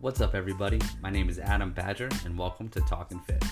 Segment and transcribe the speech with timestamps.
[0.00, 0.80] What's up, everybody?
[1.02, 3.44] My name is Adam Badger, and welcome to Talking Fit.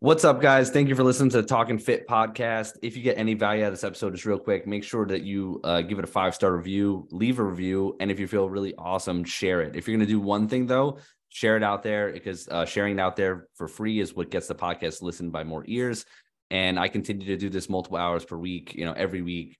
[0.00, 0.70] What's up, guys?
[0.70, 2.78] Thank you for listening to the Talking Fit podcast.
[2.82, 5.22] If you get any value out of this episode, just real quick, make sure that
[5.22, 8.50] you uh, give it a five star review, leave a review, and if you feel
[8.50, 9.76] really awesome, share it.
[9.76, 10.98] If you're going to do one thing, though,
[11.28, 14.48] share it out there because uh, sharing it out there for free is what gets
[14.48, 16.06] the podcast listened by more ears.
[16.54, 19.58] And I continue to do this multiple hours per week, you know, every week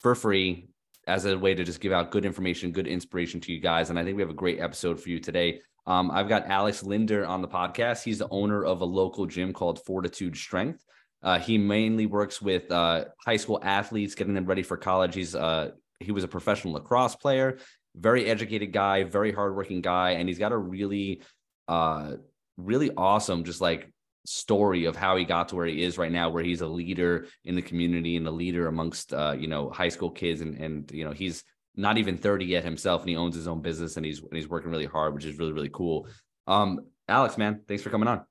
[0.00, 0.70] for free
[1.06, 3.90] as a way to just give out good information, good inspiration to you guys.
[3.90, 5.60] And I think we have a great episode for you today.
[5.86, 8.02] Um, I've got Alex Linder on the podcast.
[8.02, 10.82] He's the owner of a local gym called Fortitude Strength.
[11.22, 15.14] Uh, he mainly works with uh, high school athletes, getting them ready for college.
[15.14, 17.58] He's uh, he was a professional lacrosse player,
[17.94, 21.20] very educated guy, very hardworking guy, and he's got a really,
[21.68, 22.12] uh,
[22.56, 23.92] really awesome, just like
[24.24, 27.26] story of how he got to where he is right now, where he's a leader
[27.44, 30.90] in the community and a leader amongst uh, you know high school kids, and and
[30.92, 34.06] you know he's not even 30 yet himself, and he owns his own business, and
[34.06, 36.06] he's and he's working really hard, which is really really cool.
[36.46, 38.24] Um, Alex, man, thanks for coming on.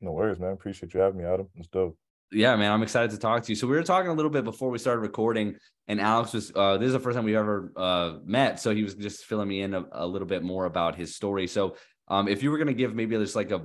[0.00, 0.52] No worries, man.
[0.52, 1.48] Appreciate you having me, Adam.
[1.56, 1.96] It's dope.
[2.30, 3.56] Yeah, man, I'm excited to talk to you.
[3.56, 5.56] So we were talking a little bit before we started recording,
[5.86, 6.52] and Alex was.
[6.54, 9.48] Uh, this is the first time we've ever uh, met, so he was just filling
[9.48, 11.46] me in a, a little bit more about his story.
[11.46, 11.76] So,
[12.08, 13.62] um, if you were going to give maybe just like a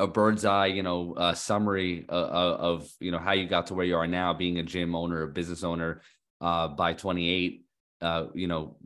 [0.00, 3.74] a bird's eye, you know, uh, summary uh, of you know how you got to
[3.74, 6.02] where you are now, being a gym owner, a business owner,
[6.40, 7.64] uh, by 28.
[8.00, 8.76] Uh, you know,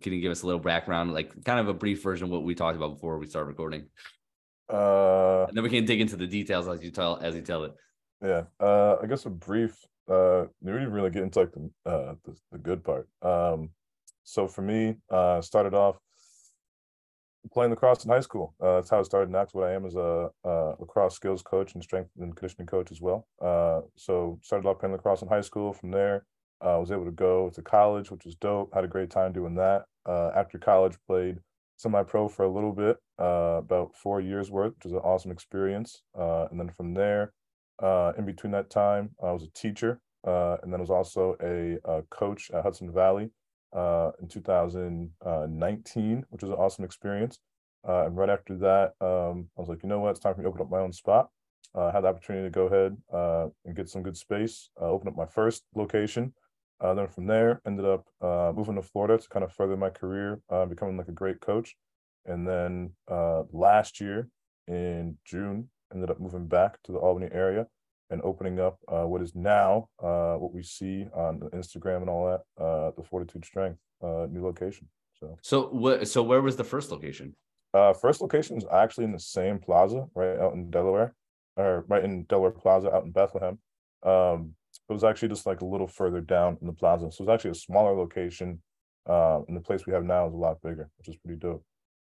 [0.00, 2.44] can you give us a little background, like kind of a brief version of what
[2.44, 3.86] we talked about before we start recording?
[4.70, 7.64] Uh, and then we can dig into the details as you tell as you tell
[7.64, 7.74] it.
[8.22, 9.76] Yeah, uh, I guess a brief.
[10.08, 13.08] Uh, we didn't really get into like the uh the, the good part.
[13.22, 13.70] Um,
[14.24, 15.96] so for me, uh, started off
[17.52, 18.54] playing lacrosse in high school.
[18.60, 19.34] Uh, that's how I started.
[19.34, 22.90] That's what I am as a, a lacrosse skills coach and strength and conditioning coach
[22.90, 23.26] as well.
[23.40, 25.72] Uh, so started off playing lacrosse in high school.
[25.72, 26.24] From there,
[26.60, 28.74] I uh, was able to go to college, which was dope.
[28.74, 29.84] Had a great time doing that.
[30.06, 31.38] Uh, after college, played
[31.76, 36.02] semi-pro for a little bit, uh, about four years worth, which was an awesome experience.
[36.18, 37.32] Uh, and then from there,
[38.16, 42.50] in between that time, I was a teacher, and then was also a, a coach
[42.50, 43.30] at Hudson Valley
[43.72, 47.38] uh, in 2019, which was an awesome experience.
[47.86, 50.40] Uh, and right after that, um, I was like, you know what, it's time for
[50.40, 51.28] me to open up my own spot.
[51.74, 54.86] Uh, I had the opportunity to go ahead uh, and get some good space, uh,
[54.86, 56.32] open up my first location.
[56.80, 58.06] Uh, then from there, ended up
[58.54, 61.74] moving to Florida to kind of further my career, becoming like a great coach.
[62.26, 62.90] And then
[63.52, 64.28] last year
[64.66, 67.66] in June, ended up moving back to the Albany area
[68.10, 72.26] and opening up uh, what is now uh, what we see on Instagram and all
[72.26, 74.88] that, uh, the Fortitude Strength uh, new location.
[75.18, 76.06] So, so what?
[76.08, 77.34] So where was the first location?
[77.74, 81.14] Uh, first location is actually in the same plaza, right out in Delaware,
[81.56, 83.58] or right in Delaware Plaza out in Bethlehem.
[84.02, 84.54] Um,
[84.88, 87.34] it was actually just like a little further down in the plaza, so it was
[87.34, 88.62] actually a smaller location.
[89.08, 91.64] Uh, and the place we have now is a lot bigger, which is pretty dope.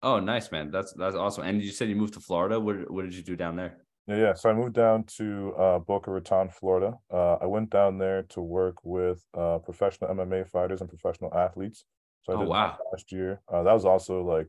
[0.02, 0.70] Oh, nice, man.
[0.70, 1.44] That's that's awesome.
[1.44, 2.60] And you said you moved to Florida.
[2.60, 3.78] What what did you do down there?
[4.06, 4.34] Yeah, yeah.
[4.34, 6.94] So I moved down to uh, Boca Raton, Florida.
[7.12, 11.84] Uh, I went down there to work with uh, professional MMA fighters and professional athletes.
[12.22, 12.78] So I oh, did wow.
[12.92, 13.40] last year.
[13.52, 14.46] Uh, that was also like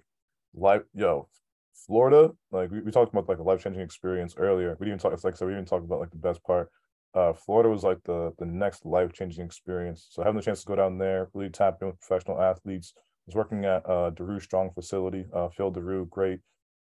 [0.53, 0.83] life.
[0.93, 1.27] Yo,
[1.73, 2.31] Florida.
[2.51, 4.77] Like we, we talked about like a life changing experience earlier.
[4.79, 5.13] We didn't talk.
[5.13, 6.69] It's like so we didn't talk about like the best part.
[7.15, 10.07] Uh, Florida was like the the next life changing experience.
[10.11, 12.93] So having the chance to go down there, really tap in with professional athletes.
[12.95, 15.25] I was working at uh, Daru Strong facility.
[15.33, 16.41] Uh, Phil Daru, great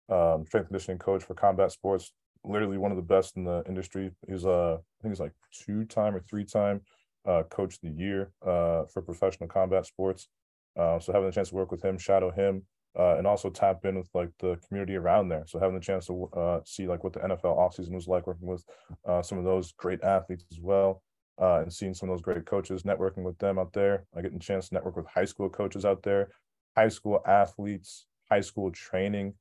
[0.10, 4.12] um, strength conditioning coach for combat sports literally one of the best in the industry.
[4.28, 6.82] He's uh, I think he's like two time or three time
[7.26, 10.28] uh, coach of the year uh, for professional combat sports.
[10.78, 12.64] Uh, so having the chance to work with him, shadow him,
[12.98, 15.44] uh, and also tap in with like the community around there.
[15.48, 18.48] So having the chance to uh, see like what the NFL offseason was like, working
[18.48, 18.64] with
[19.08, 21.04] uh, some of those great athletes as well,
[21.42, 24.06] uh, and seeing some of those great coaches, networking with them out there.
[24.16, 26.30] I getting a chance to network with high school coaches out there,
[26.76, 29.34] high school athletes, high school training,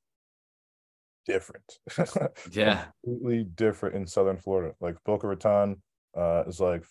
[1.26, 1.78] different.
[2.52, 2.86] yeah.
[3.04, 4.74] Completely different in Southern Florida.
[4.80, 5.76] Like Boca Raton
[6.16, 6.84] uh, is like,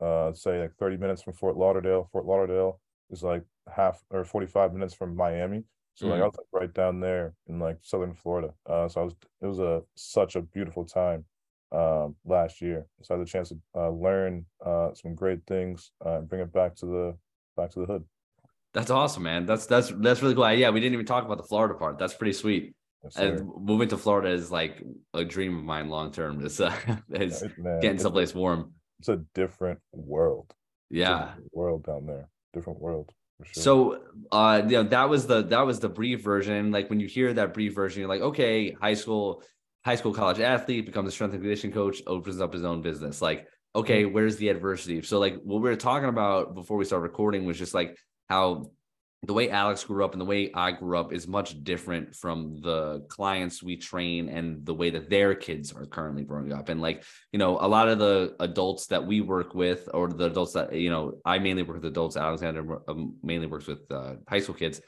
[0.00, 2.08] uh, say like 30 minutes from Fort Lauderdale.
[2.12, 2.80] Fort Lauderdale
[3.10, 3.42] is like
[3.74, 5.64] half or 45 minutes from Miami.
[5.94, 8.54] So mm like I was like right down there in like Southern Florida.
[8.64, 11.24] Uh, so I was, it was a, such a beautiful time
[11.72, 12.86] um, last year.
[13.02, 16.40] So I had the chance to uh, learn uh, some great things uh, and bring
[16.40, 17.16] it back to the,
[17.56, 18.04] back to the hood.
[18.72, 19.46] That's awesome, man.
[19.46, 20.50] That's that's that's really cool.
[20.52, 21.98] Yeah, we didn't even talk about the Florida part.
[21.98, 22.72] That's pretty sweet.
[23.04, 24.82] Yes, and moving to Florida is like
[25.14, 26.40] a dream of mine long term.
[26.44, 26.74] It's uh,
[27.08, 27.42] it's
[27.80, 28.72] getting someplace warm.
[28.98, 30.52] It's a different world.
[30.90, 32.28] Yeah, different world down there.
[32.52, 33.12] Different world.
[33.42, 33.62] Sure.
[33.62, 34.02] So,
[34.32, 36.70] uh, you know, that was the that was the brief version.
[36.70, 39.42] Like when you hear that brief version, you're like, okay, high school,
[39.82, 43.22] high school, college athlete becomes a strength and conditioning coach, opens up his own business.
[43.22, 45.02] Like okay, where's the adversity?
[45.02, 47.96] So like what we were talking about before we start recording was just like
[48.28, 48.70] how
[49.22, 52.56] the way Alex grew up and the way I grew up is much different from
[52.62, 56.70] the clients we train and the way that their kids are currently growing up.
[56.70, 60.26] And like, you know, a lot of the adults that we work with, or the
[60.26, 64.14] adults that, you know, I mainly work with adults, Alexander um, mainly works with uh,
[64.26, 64.80] high school kids,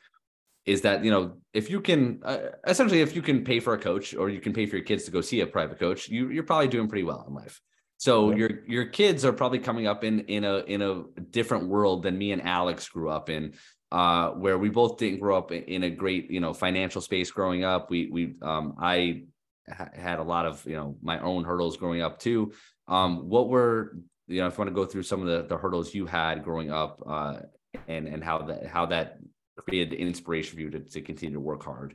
[0.64, 3.79] is that, you know, if you can, uh, essentially, if you can pay for a
[3.79, 6.31] coach or you can pay for your kids to go see a private coach, you,
[6.31, 7.61] you're probably doing pretty well in life.
[8.02, 8.37] So yeah.
[8.37, 12.19] your your kids are probably coming up in in a in a different world than
[12.19, 13.55] me and Alex grew up in
[13.93, 17.62] uh, where we both didn't grow up in a great, you know, financial space growing
[17.62, 17.91] up.
[17.91, 19.25] We, we, um, I
[19.69, 22.53] ha- had a lot of, you know, my own hurdles growing up too.
[22.89, 23.99] Um, what were,
[24.29, 26.43] you know, if you want to go through some of the, the hurdles you had
[26.43, 27.41] growing up, uh,
[27.87, 29.19] and, and how that, how that
[29.59, 31.94] created inspiration for you to, to continue to work hard?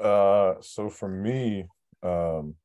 [0.00, 1.68] Uh, so for me,
[2.02, 2.56] um,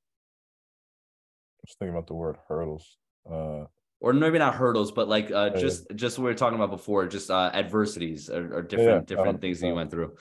[1.58, 2.98] I was thinking about the word hurdles.
[3.32, 3.66] Uh,
[4.02, 7.08] or maybe not hurdles, but like uh, just just what we were talking about before,
[7.08, 10.16] just uh, adversities or, or different yeah, different things that you went through.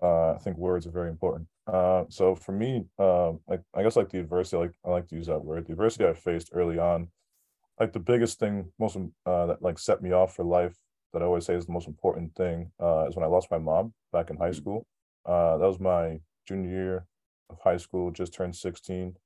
[0.00, 1.48] Uh, I think words are very important.
[1.66, 5.26] Uh, so for me, like I guess like the adversity, like I like to use
[5.26, 5.66] that word.
[5.66, 7.08] The adversity I faced early on,
[7.80, 10.76] like the biggest thing, most uh, that like set me off for life.
[11.12, 13.58] That I always say is the most important thing uh, is when I lost my
[13.58, 14.56] mom back in high mm-hmm.
[14.56, 14.86] school.
[15.26, 17.06] Uh, that was my junior year
[17.50, 18.10] of high school.
[18.10, 19.16] Just turned sixteen.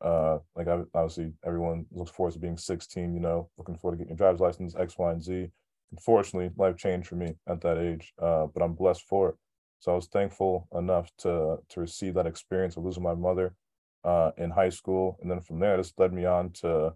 [0.00, 3.98] Uh, like I, obviously everyone looks forward to being 16, you know, looking forward to
[3.98, 5.48] getting your driver's license, X, Y, and Z.
[5.92, 9.36] Unfortunately, life changed for me at that age, uh, but I'm blessed for it.
[9.80, 13.54] So I was thankful enough to to receive that experience of losing my mother
[14.02, 16.94] uh, in high school, and then from there, this led me on to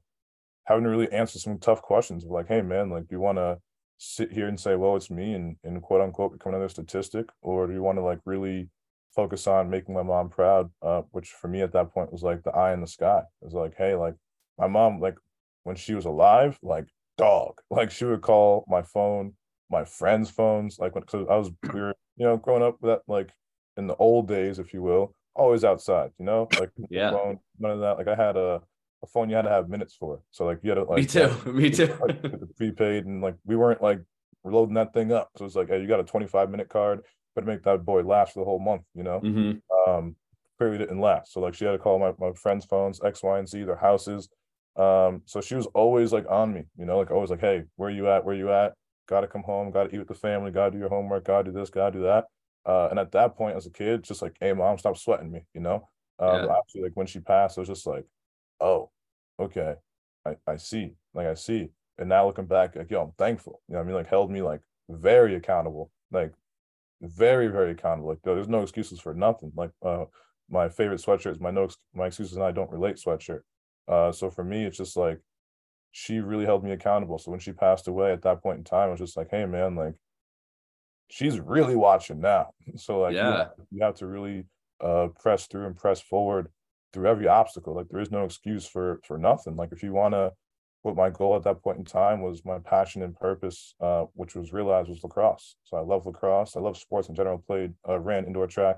[0.65, 3.59] having to really answer some tough questions like, hey man, like, do you want to
[3.99, 7.67] sit here and say, well, it's me, and and quote unquote become another statistic, or
[7.67, 8.69] do you want to like really
[9.19, 12.41] focus on making my mom proud, uh, which for me at that point was like
[12.45, 13.19] the eye in the sky.
[13.43, 14.15] It was like, hey, like
[14.57, 15.17] my mom, like
[15.65, 16.87] when she was alive, like
[17.17, 19.33] dog, like she would call my phone,
[19.71, 22.93] my friends' phones, like when cause I was we were, you know, growing up with
[22.93, 23.31] that like
[23.77, 27.73] in the old days, if you will, always outside, you know, like yeah, phone, none
[27.73, 27.99] of that.
[27.99, 28.61] Like I had a,
[29.03, 30.21] a phone you had to have minutes for.
[30.31, 31.93] So like you had to like me too, like, me too.
[32.01, 32.23] like,
[32.57, 33.99] prepaid and like we weren't like
[34.45, 35.31] loading that thing up.
[35.37, 37.01] So it's like, hey, you got a 25 minute card
[37.39, 39.21] but make that boy last for the whole month, you know?
[39.21, 39.91] Mm-hmm.
[39.91, 40.17] Um,
[40.59, 41.33] clearly didn't last.
[41.33, 43.77] So like she had to call my, my friends' phones, X, Y, and Z, their
[43.77, 44.29] houses.
[44.75, 47.91] Um, so she was always like on me, you know, like always like, hey, where
[47.91, 48.25] you at?
[48.25, 48.73] Where you at?
[49.09, 51.71] Gotta come home, gotta eat with the family, gotta do your homework, gotta do this,
[51.71, 52.25] gotta do that.
[52.67, 55.45] Uh, and at that point as a kid, just like, hey mom, stop sweating me,
[55.55, 55.89] you know?
[56.19, 56.57] Um yeah.
[56.59, 58.05] actually like when she passed, I was just like,
[58.59, 58.91] oh,
[59.39, 59.75] okay.
[60.27, 61.69] I, I see, like I see.
[61.99, 63.61] And now looking back, like, yo, I'm thankful.
[63.69, 63.95] You know I mean?
[63.95, 65.91] Like held me like very accountable.
[66.11, 66.33] Like
[67.01, 68.11] very very accountable.
[68.11, 69.53] Like there's no excuses for nothing.
[69.55, 70.07] Like uh,
[70.51, 73.41] my favorite sweatshirt is my no my excuses and I don't relate sweatshirt.
[73.87, 75.21] Uh, so for me, it's just like
[75.93, 77.19] she really held me accountable.
[77.19, 79.47] So when she passed away at that point in time, I was just like, hey
[79.47, 79.95] man, like
[81.09, 82.51] she's really watching now.
[82.77, 84.47] So like yeah, you have, you have to really
[84.81, 86.49] uh press through and press forward
[86.93, 87.75] through every obstacle.
[87.75, 89.57] Like there is no excuse for for nothing.
[89.57, 90.33] Like if you want to
[90.97, 94.53] my goal at that point in time was my passion and purpose, uh, which was
[94.53, 95.57] realized was lacrosse.
[95.65, 96.57] So I love lacrosse.
[96.57, 97.39] I love sports in general.
[97.39, 98.77] Played, uh, ran indoor track,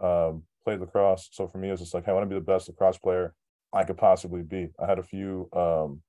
[0.00, 1.28] um, played lacrosse.
[1.32, 2.98] So for me, it was just like, hey, I want to be the best lacrosse
[2.98, 3.34] player
[3.72, 4.68] I could possibly be.
[4.78, 6.02] I had a few um,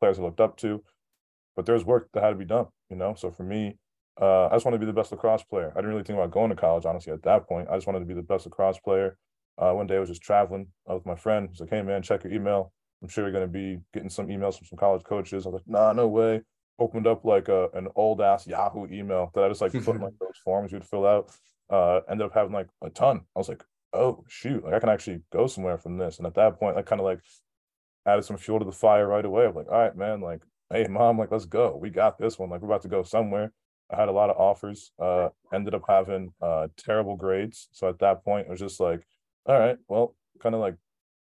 [0.00, 0.82] players I looked up to,
[1.56, 2.66] but there's work that had to be done.
[2.90, 3.78] You know, so for me,
[4.20, 5.72] uh, I just wanted to be the best lacrosse player.
[5.72, 7.68] I didn't really think about going to college, honestly, at that point.
[7.70, 9.16] I just wanted to be the best lacrosse player.
[9.58, 11.48] Uh, one day I was just traveling uh, with my friend.
[11.50, 12.72] He's like, "Hey man, check your email."
[13.02, 15.44] I'm sure you're going to be getting some emails from some college coaches.
[15.44, 16.42] I was like, nah, no way.
[16.78, 20.02] Opened up like a, an old ass Yahoo email that I just like put in
[20.02, 21.30] like those forms you'd fill out.
[21.70, 23.20] Uh, ended up having like a ton.
[23.34, 23.62] I was like,
[23.94, 26.18] oh shoot, like I can actually go somewhere from this.
[26.18, 27.20] And at that point, I kind of like
[28.06, 29.46] added some fuel to the fire right away.
[29.46, 31.76] I'm like, all right, man, like, hey mom, like let's go.
[31.80, 32.50] We got this one.
[32.50, 33.52] Like we're about to go somewhere.
[33.90, 34.92] I had a lot of offers.
[34.98, 37.68] Uh, ended up having uh terrible grades.
[37.72, 39.06] So at that point, it was just like,
[39.46, 40.76] all right, well, kind of like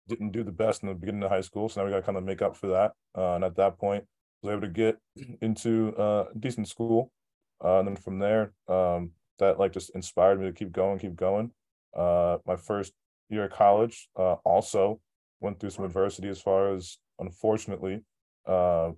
[0.08, 2.02] didn't do the best in the beginning of high school, so now we got to
[2.02, 2.92] kind of make up for that.
[3.16, 4.04] Uh, and at that point,
[4.42, 4.98] was able to get
[5.40, 7.10] into uh, decent school,
[7.64, 11.16] uh, and then from there, um, that like just inspired me to keep going, keep
[11.16, 11.50] going.
[11.94, 12.92] Uh, my first
[13.28, 15.00] year of college uh, also
[15.40, 18.02] went through some adversity as far as unfortunately,
[18.46, 18.90] uh,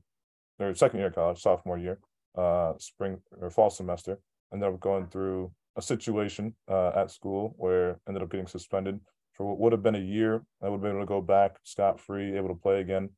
[0.59, 1.99] or second year of college, sophomore year,
[2.37, 4.19] uh, spring or fall semester,
[4.53, 8.99] ended up going through a situation at school where ended up getting suspended
[9.39, 10.43] for what would have been a year.
[10.61, 13.11] I would have been able to go back scot free, able to play again.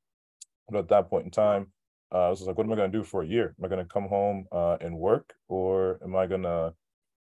[0.68, 1.72] But at that point in time,
[2.14, 3.54] uh, I was like, what am I going to do for a year?
[3.58, 6.74] Am I going to come home uh, and work, or am I going to,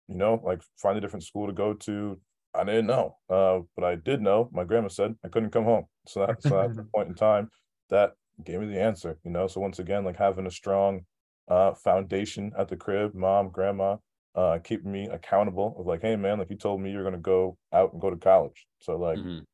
[0.08, 2.19] you know, like find a different school to go to?
[2.53, 4.50] I didn't know, uh, but I did know.
[4.51, 7.50] My grandma said I couldn't come home, so, that, so at the point in time,
[7.91, 9.48] that gave me the answer, you know.
[9.48, 11.01] So once again, like having a strong
[11.48, 13.98] uh foundation at the crib, mom, grandma,
[14.39, 17.58] uh keeping me accountable of like, hey man, like you told me you're gonna go
[17.74, 18.67] out and go to college.
[18.81, 19.46] So like Mhm.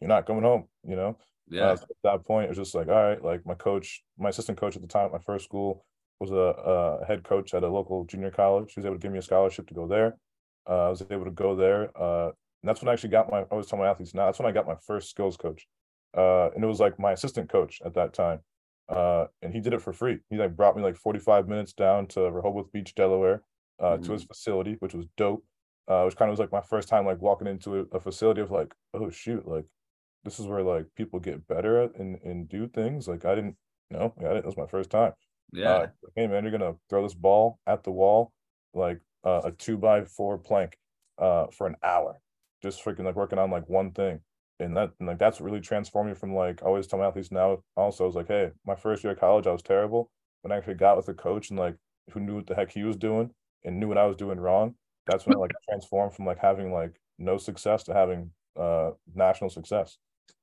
[0.00, 1.18] you're not coming home, you know.
[1.48, 1.72] Yeah.
[1.72, 4.28] Uh, so at that point, it was just like, all right, like my coach, my
[4.28, 5.86] assistant coach at the time at my first school
[6.20, 8.72] was a, a head coach at a local junior college.
[8.74, 10.18] He was able to give me a scholarship to go there.
[10.68, 11.90] Uh, I was able to go there.
[12.00, 14.38] Uh, and that's when I actually got my, I always tell my athletes now, that's
[14.38, 15.66] when I got my first skills coach.
[16.16, 18.40] Uh, and it was like my assistant coach at that time.
[18.88, 20.18] Uh, and he did it for free.
[20.30, 23.42] He like brought me like 45 minutes down to Rehoboth Beach, Delaware,
[23.80, 25.44] uh, to his facility, which was dope.
[25.88, 28.40] Uh, which kind of was like my first time like walking into a, a facility
[28.40, 29.64] of like, oh shoot, like
[30.24, 33.06] this is where like people get better at and, and do things.
[33.06, 33.54] Like I didn't
[33.90, 35.12] know, I didn't, it was my first time.
[35.52, 35.70] Yeah.
[35.70, 38.32] Uh, hey man, you're gonna throw this ball at the wall,
[38.74, 40.76] like uh, a two by four plank,
[41.18, 42.20] uh, for an hour,
[42.62, 44.18] just freaking like working on like one thing,
[44.58, 47.30] and that and like that's really transformed me from like I always tell my athletes
[47.30, 47.58] now.
[47.76, 50.10] Also, I was like, hey, my first year of college, I was terrible.
[50.42, 51.76] When I actually got with a coach and like
[52.10, 53.30] who knew what the heck he was doing
[53.64, 54.74] and knew what I was doing wrong,
[55.06, 59.50] that's when I like transformed from like having like no success to having uh national
[59.50, 59.98] success.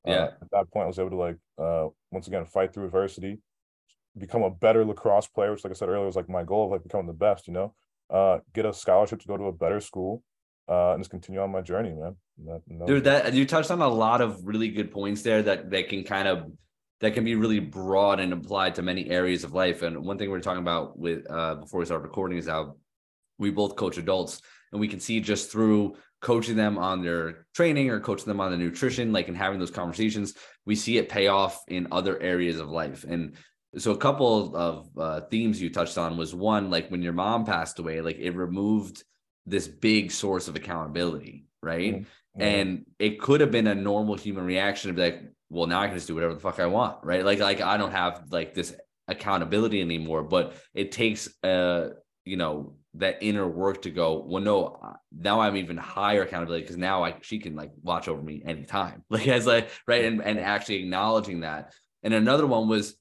[0.06, 0.14] Yeah.
[0.14, 3.40] Uh, at that point, I was able to like uh once again fight through adversity,
[4.18, 6.72] become a better lacrosse player, which like I said earlier was like my goal of
[6.72, 7.74] like becoming the best, you know.
[8.10, 10.24] Uh get a scholarship to go to a better school,
[10.70, 12.16] uh, and just continue on my journey, man.
[12.38, 15.42] And that- that Dude, that you touched on a lot of really good points there
[15.44, 16.52] that that can kind of
[17.00, 19.82] that can be really broad and applied to many areas of life.
[19.82, 22.76] And one thing we are talking about with uh before we start recording is how
[23.44, 27.90] we both coach adults and we can see just through coaching them on their training
[27.90, 30.34] or coaching them on the nutrition, like and having those conversations,
[30.66, 33.06] we see it pay off in other areas of life.
[33.08, 33.36] And
[33.78, 37.46] so a couple of uh, themes you touched on was one, like when your mom
[37.46, 39.04] passed away, like it removed
[39.46, 41.96] this big source of accountability, right?
[41.96, 42.06] Mhm.
[42.40, 45.88] And it could have been a normal human reaction to be like, well, now I
[45.88, 47.24] can just do whatever the fuck I want, right?
[47.26, 48.74] Like, like I don't have like this
[49.08, 51.90] accountability anymore, but it takes uh,
[52.26, 56.78] you know, that inner work to go, well, no, now I'm even higher accountability because
[56.78, 59.04] now I she can like watch over me anytime.
[59.10, 61.74] Like as like right and and actually acknowledging that.
[62.04, 62.96] And another one was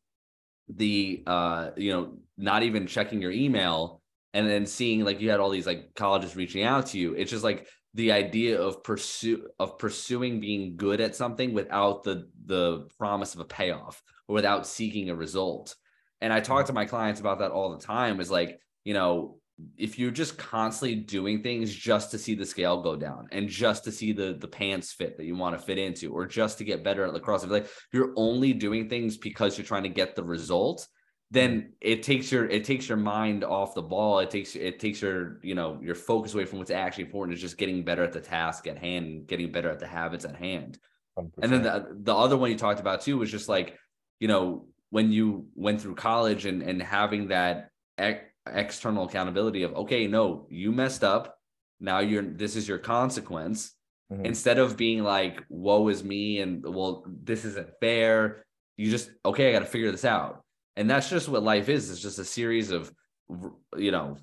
[0.68, 4.00] the uh, you know, not even checking your email
[4.34, 7.14] and then seeing like you had all these like colleges reaching out to you.
[7.14, 12.28] It's just like the idea of pursue of pursuing being good at something without the
[12.46, 15.74] the promise of a payoff or without seeking a result.
[16.22, 19.38] And I talk to my clients about that all the time is like, you know,
[19.76, 23.84] if you're just constantly doing things just to see the scale go down and just
[23.84, 26.64] to see the the pants fit that you want to fit into or just to
[26.64, 30.16] get better at lacrosse if like you're only doing things because you're trying to get
[30.16, 30.88] the result
[31.32, 31.68] then mm-hmm.
[31.80, 34.18] it takes your it takes your mind off the ball.
[34.20, 37.40] It takes it takes your you know your focus away from what's actually important is
[37.40, 40.36] just getting better at the task at hand and getting better at the habits at
[40.36, 40.78] hand.
[41.18, 41.30] 100%.
[41.42, 43.78] and then the, the other one you talked about too was just like
[44.20, 47.70] you know when you went through college and and having that
[48.46, 51.38] external accountability of okay no you messed up.
[51.80, 53.74] Now you're this is your consequence.
[54.12, 54.26] Mhm.
[54.26, 58.44] instead of being like woe is me and well this isn't fair.
[58.76, 60.42] You just okay i got to figure this out.
[60.76, 61.90] And that's just what life is.
[61.90, 62.92] It's just a series of
[63.76, 64.16] you know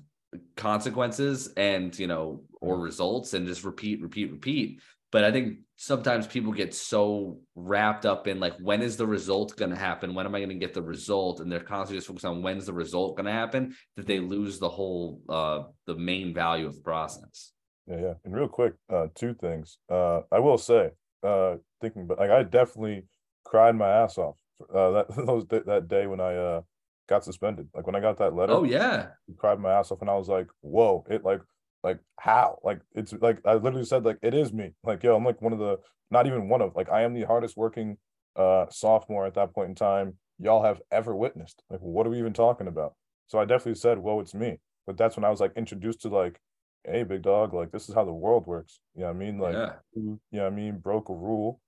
[0.56, 6.26] consequences and you know or results and just repeat repeat repeat but i think sometimes
[6.26, 10.26] people get so wrapped up in like when is the result going to happen when
[10.26, 12.72] am i going to get the result and they're constantly just focused on when's the
[12.72, 16.82] result going to happen that they lose the whole uh the main value of the
[16.82, 17.52] process
[17.86, 18.14] Yeah, yeah.
[18.24, 19.78] And real quick, uh, two things.
[19.88, 20.90] Uh, I will say,
[21.22, 23.06] uh, thinking, but like I definitely
[23.44, 24.36] cried my ass off.
[24.72, 26.60] Uh, that those that day when I uh
[27.08, 27.68] got suspended.
[27.74, 30.14] Like when I got that letter, oh yeah I cried my ass off, and I
[30.14, 31.40] was like, "Whoa!" It like,
[31.82, 32.58] like how?
[32.62, 34.72] Like it's like I literally said, like it is me.
[34.84, 35.78] Like yo, I'm like one of the,
[36.10, 37.98] not even one of, like I am the hardest working
[38.36, 41.62] uh sophomore at that point in time y'all have ever witnessed.
[41.68, 42.94] Like, what are we even talking about?
[43.26, 46.08] So I definitely said, "Whoa, it's me." But that's when I was like introduced to
[46.08, 46.40] like
[46.84, 49.38] hey big dog like this is how the world works you know what i mean
[49.38, 51.60] like yeah you know what i mean broke a rule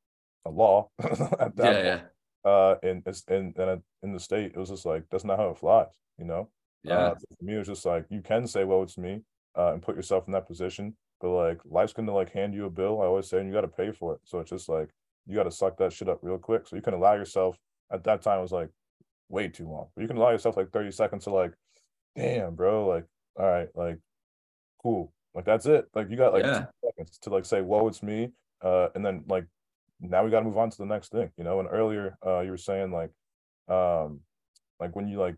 [0.46, 2.02] a law at that yeah point.
[2.44, 5.38] yeah uh and it's and then in the state it was just like that's not
[5.38, 6.48] how it flies you know
[6.82, 9.20] yeah uh, for me it was just like you can say well it's me
[9.56, 12.70] uh and put yourself in that position but like life's gonna like hand you a
[12.70, 14.90] bill i always say and you got to pay for it so it's just like
[15.26, 17.56] you got to suck that shit up real quick so you can allow yourself
[17.92, 18.70] at that time it was like
[19.28, 21.52] way too long but you can allow yourself like 30 seconds to like
[22.16, 23.04] damn bro like
[23.38, 23.98] all right like
[24.82, 25.12] cool.
[25.34, 25.86] Like that's it.
[25.94, 26.66] Like you got like Yeah.
[26.84, 28.32] seconds to like say, "Whoa, it's me,"
[28.62, 29.46] uh, and then like
[30.00, 31.60] now we got to move on to the next thing, you know.
[31.60, 33.10] And earlier, uh, you were saying like,
[33.68, 34.20] um,
[34.80, 35.36] like when you like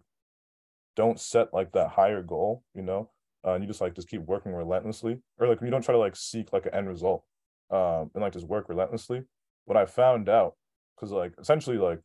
[0.97, 3.11] don't set like that higher goal, you know,
[3.47, 5.99] uh, and you just like just keep working relentlessly, or like you don't try to
[5.99, 7.25] like seek like an end result,
[7.71, 9.23] um, and like just work relentlessly.
[9.67, 10.55] What I found out,
[10.95, 12.01] because like essentially like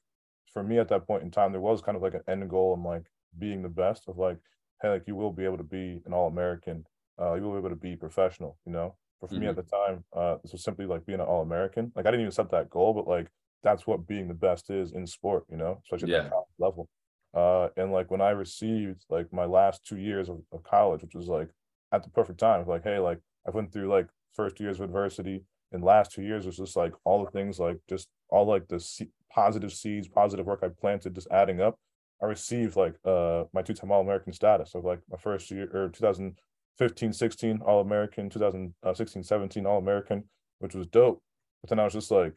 [0.54, 2.74] for me at that point in time, there was kind of like an end goal
[2.74, 3.06] and like
[3.38, 4.38] being the best of like,
[4.82, 6.84] hey, like you will be able to be an all American,
[7.22, 8.96] uh, you will be able to be professional, you know.
[9.22, 9.44] But for mm-hmm.
[9.44, 9.62] me at mm-hmm.
[9.62, 11.92] the time, uh, this was simply like being an all American.
[11.96, 13.28] Like I didn't even set that goal, but like
[13.64, 16.20] that's what being the best is in sport, you know, especially yeah.
[16.20, 16.88] at that level.
[17.34, 21.16] Uh, and like when I received like my last two years of, of college, which
[21.16, 21.50] was like
[21.92, 25.44] at the perfect time, like, hey, like I went through like first years of adversity
[25.72, 28.84] and last two years was just like all the things like just all like the
[29.32, 31.78] positive seeds, positive work I planted, just adding up.
[32.22, 37.14] I received like uh my two-time All-American status of like my first year or 2015,
[37.14, 40.24] 16 All-American, 2016, 17 All-American,
[40.60, 41.22] which was dope.
[41.62, 42.34] But then I was just like,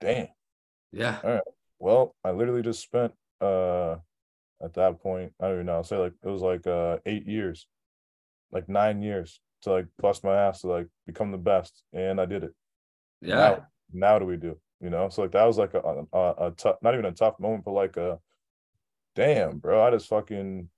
[0.00, 0.28] damn.
[0.92, 1.18] Yeah.
[1.22, 1.42] All right.
[1.78, 3.96] Well, I literally just spent uh
[4.62, 7.26] at that point, I don't even know, I'll say like it was like uh eight
[7.26, 7.66] years,
[8.52, 11.82] like nine years to like bust my ass to like become the best.
[11.92, 12.54] And I did it.
[13.20, 13.36] Yeah.
[13.36, 14.58] Now, now do we do?
[14.80, 17.40] You know, so like that was like a, a, a tough, not even a tough
[17.40, 18.18] moment, but like a
[19.14, 20.68] damn, bro, I just fucking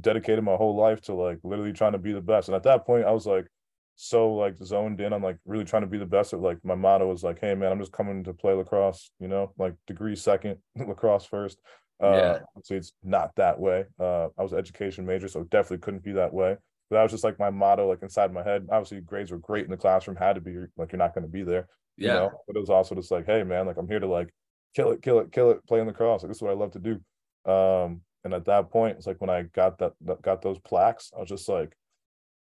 [0.00, 2.48] dedicated my whole life to like literally trying to be the best.
[2.48, 3.46] And at that point, I was like
[3.96, 5.12] so like zoned in.
[5.12, 6.32] I'm like really trying to be the best.
[6.32, 9.10] Of like my motto was like, hey man, I'm just coming to play lacrosse.
[9.18, 11.58] You know, like degree second, lacrosse first.
[12.02, 12.38] Uh, yeah.
[12.62, 13.86] So it's not that way.
[13.98, 16.56] Uh, I was an education major, so definitely couldn't be that way.
[16.90, 18.68] But that was just like my motto, like inside my head.
[18.70, 20.16] Obviously, grades were great in the classroom.
[20.16, 21.66] Had to be like you're not going to be there.
[21.96, 22.08] Yeah.
[22.08, 22.30] You know?
[22.46, 24.28] But it was also just like, hey man, like I'm here to like
[24.74, 26.22] kill it, kill it, kill it, playing lacrosse.
[26.22, 27.50] Like this is what I love to do.
[27.50, 31.20] Um, and at that point, it's like when I got that, got those plaques, I
[31.20, 31.74] was just like,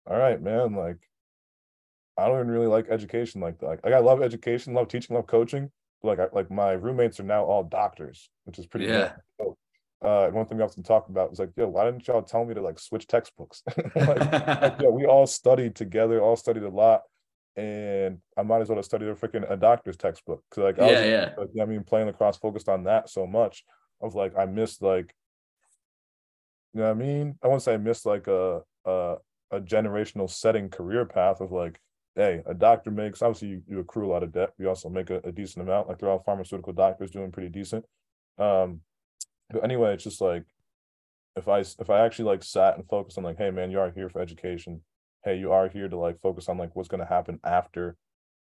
[0.07, 0.97] all right, man, like
[2.17, 3.65] I don't even really like education like that.
[3.65, 5.69] Like, like I love education, love teaching, love coaching.
[6.01, 9.13] But like I, like my roommates are now all doctors, which is pretty yeah.
[9.39, 9.57] Cool.
[10.01, 12.53] Uh, one thing we often talk about was like, yo, why didn't y'all tell me
[12.53, 13.63] to like switch textbooks?
[13.95, 14.19] like, like,
[14.79, 17.01] yeah, we all studied together, all studied a lot
[17.57, 20.91] and I might as well have studied a freaking a doctor's textbook because like I
[20.91, 21.63] yeah, was, yeah.
[21.63, 23.63] I mean playing lacrosse focused on that so much.
[24.01, 25.13] of like I missed like
[26.73, 27.37] you know what I mean?
[27.41, 29.15] I won't say I missed like a a,
[29.51, 31.79] a generational setting career path of like,
[32.15, 34.53] hey, a doctor makes obviously you, you accrue a lot of debt.
[34.57, 35.87] You also make a, a decent amount.
[35.87, 37.85] Like they're all pharmaceutical doctors doing pretty decent.
[38.37, 38.81] Um
[39.49, 40.45] but anyway, it's just like
[41.35, 43.91] if I if I actually like sat and focused on like, hey man, you are
[43.91, 44.81] here for education
[45.25, 47.97] hey, you are here to like focus on like what's going to happen after.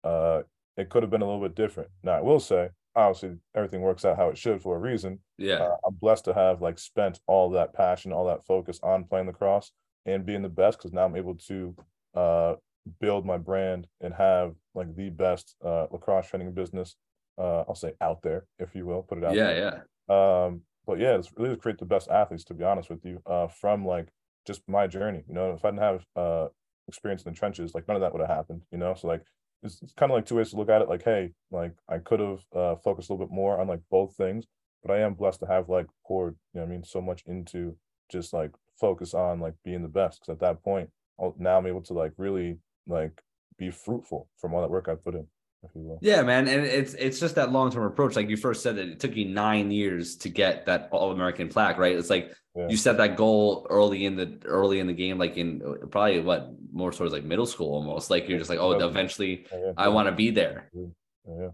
[0.03, 0.41] Uh,
[0.77, 1.89] it could have been a little bit different.
[2.03, 5.19] Now, I will say, obviously, everything works out how it should for a reason.
[5.37, 9.05] Yeah, uh, I'm blessed to have like spent all that passion, all that focus on
[9.05, 9.71] playing lacrosse
[10.05, 11.75] and being the best because now I'm able to
[12.13, 12.55] uh,
[12.99, 16.95] build my brand and have like the best uh, lacrosse training business.
[17.37, 19.35] Uh, I'll say out there, if you will, put it out.
[19.35, 19.87] Yeah, there.
[20.09, 20.45] yeah.
[20.45, 22.43] Um, but yeah, it's really to create the best athletes.
[22.45, 24.09] To be honest with you, uh, from like
[24.45, 25.23] just my journey.
[25.27, 26.47] You know, if I didn't have uh
[26.87, 28.93] experience in the trenches, like none of that would have happened, you know?
[28.93, 29.23] So like
[29.63, 30.89] it's, it's kind of like two ways to look at it.
[30.89, 34.15] Like, hey, like I could have uh, focused a little bit more on like both
[34.15, 34.45] things,
[34.83, 37.75] but I am blessed to have like poured, you know I mean, so much into
[38.11, 40.21] just like focus on like being the best.
[40.21, 43.21] Cause at that point, I'll, now I'm able to like really like
[43.57, 45.27] be fruitful from all that work I put in
[45.65, 45.99] if you will.
[46.01, 48.15] Yeah, man, and it's it's just that long term approach.
[48.15, 51.49] Like you first said that it took you nine years to get that All American
[51.49, 51.95] plaque, right?
[51.95, 52.67] It's like yeah.
[52.69, 56.51] you set that goal early in the early in the game, like in probably what
[56.71, 58.09] more towards like middle school almost.
[58.09, 60.71] Like you're just like, oh, eventually oh, yeah, yeah, I want to be there,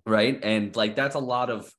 [0.05, 0.39] right?
[0.43, 1.71] And like that's a lot of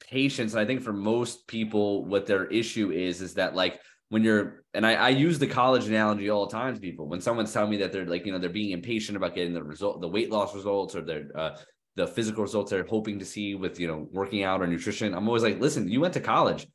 [0.00, 0.52] patience.
[0.52, 4.64] And I think for most people, what their issue is is that like when you're
[4.74, 7.08] and I, I use the college analogy all the time to people.
[7.08, 9.62] When someone's telling me that they're like you know they're being impatient about getting the
[9.62, 11.56] result the weight loss results or their uh,
[11.96, 15.26] the physical results they're hoping to see with you know working out or nutrition i'm
[15.26, 16.66] always like listen you went to college.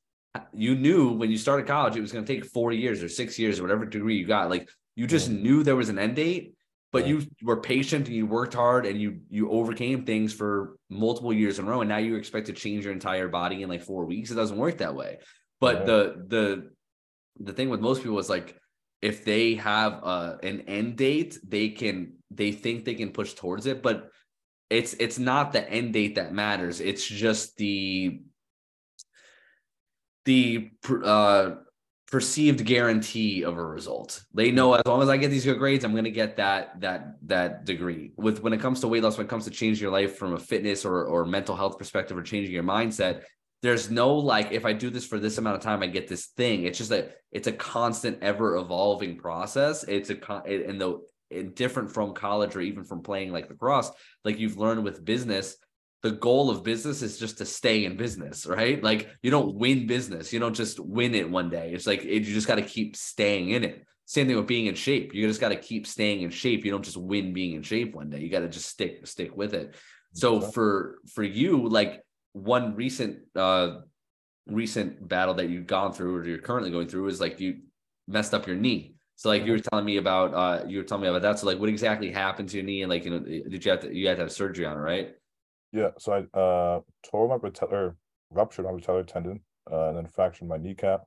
[0.52, 3.38] You knew when you started college it was going to take four years or six
[3.38, 4.50] years or whatever degree you got.
[4.50, 6.56] Like you just knew there was an end date
[6.94, 11.34] but you were patient and you worked hard and you you overcame things for multiple
[11.34, 11.82] years in a row.
[11.82, 14.30] And now you expect to change your entire body in like four weeks.
[14.30, 15.18] It doesn't work that way.
[15.60, 16.72] But the the
[17.40, 18.58] the thing with most people is like
[19.02, 23.66] if they have uh, an end date, they can they think they can push towards
[23.66, 24.10] it, but
[24.70, 26.80] it's it's not the end date that matters.
[26.80, 28.22] It's just the
[30.26, 30.72] the
[31.04, 31.56] uh,
[32.10, 34.24] perceived guarantee of a result.
[34.34, 36.80] They know as long as I get these good grades, I'm going to get that
[36.82, 38.14] that that degree.
[38.16, 40.34] With when it comes to weight loss, when it comes to changing your life from
[40.34, 43.24] a fitness or or mental health perspective or changing your mindset,
[43.64, 46.28] there's no like if i do this for this amount of time i get this
[46.38, 46.66] thing.
[46.66, 49.84] It's just that it's a constant ever evolving process.
[49.86, 51.02] It's a con and the
[51.56, 53.90] different from college or even from playing like lacrosse
[54.24, 55.58] like you've learned with business
[56.04, 58.84] the goal of business is just to stay in business right?
[58.84, 60.34] Like you don't win business.
[60.34, 61.72] You don't just win it one day.
[61.74, 63.86] It's like it, you just got to keep staying in it.
[64.06, 65.14] Same thing with being in shape.
[65.14, 66.66] You just got to keep staying in shape.
[66.66, 68.20] You don't just win being in shape one day.
[68.20, 69.76] You got to just stick stick with it.
[70.12, 73.80] So for for you like one recent uh
[74.48, 77.60] recent battle that you've gone through or you're currently going through is like you
[78.08, 78.96] messed up your knee.
[79.16, 81.40] So like you were telling me about uh you were telling me about that.
[81.40, 83.82] So like what exactly happened to your knee and like you know did you have
[83.82, 85.12] to you had to have surgery on it, right?
[85.72, 87.96] Yeah, so I uh tore my patellar
[88.32, 89.40] ruptured my patellar tendon
[89.72, 91.04] uh, and then fractured my kneecap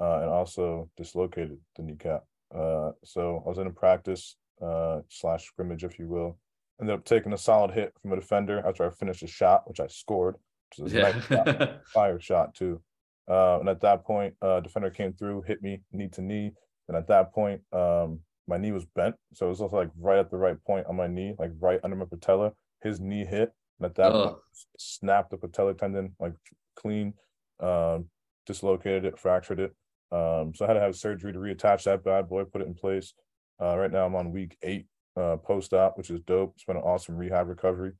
[0.00, 2.24] uh, and also dislocated the kneecap.
[2.54, 6.38] Uh, so I was in a practice uh, slash scrimmage, if you will.
[6.80, 9.80] Ended up taking a solid hit from a defender after I finished a shot, which
[9.80, 10.36] I scored,
[10.78, 11.12] a yeah.
[11.28, 12.80] nice fire shot too.
[13.28, 16.52] Uh, and at that point, uh, defender came through, hit me knee to knee.
[16.88, 19.14] And at that point, um, my knee was bent.
[19.34, 21.80] So it was also like right at the right point on my knee, like right
[21.84, 22.52] under my patella.
[22.82, 23.52] His knee hit.
[23.78, 24.36] And at that point,
[24.78, 26.32] snapped the patellar tendon like
[26.76, 27.14] clean,
[27.60, 28.06] um,
[28.46, 29.74] dislocated it, fractured it.
[30.12, 32.74] Um, so I had to have surgery to reattach that bad boy, put it in
[32.74, 33.14] place.
[33.62, 36.54] Uh, right now I'm on week eight uh, post op, which is dope.
[36.56, 37.92] It's been an awesome rehab recovery.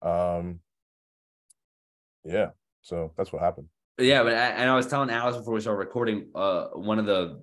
[0.00, 0.60] Um,
[2.28, 2.50] yeah,
[2.82, 3.68] so that's what happened.
[3.98, 7.06] Yeah, but I, and I was telling Alex before we started recording, uh, one of
[7.06, 7.40] the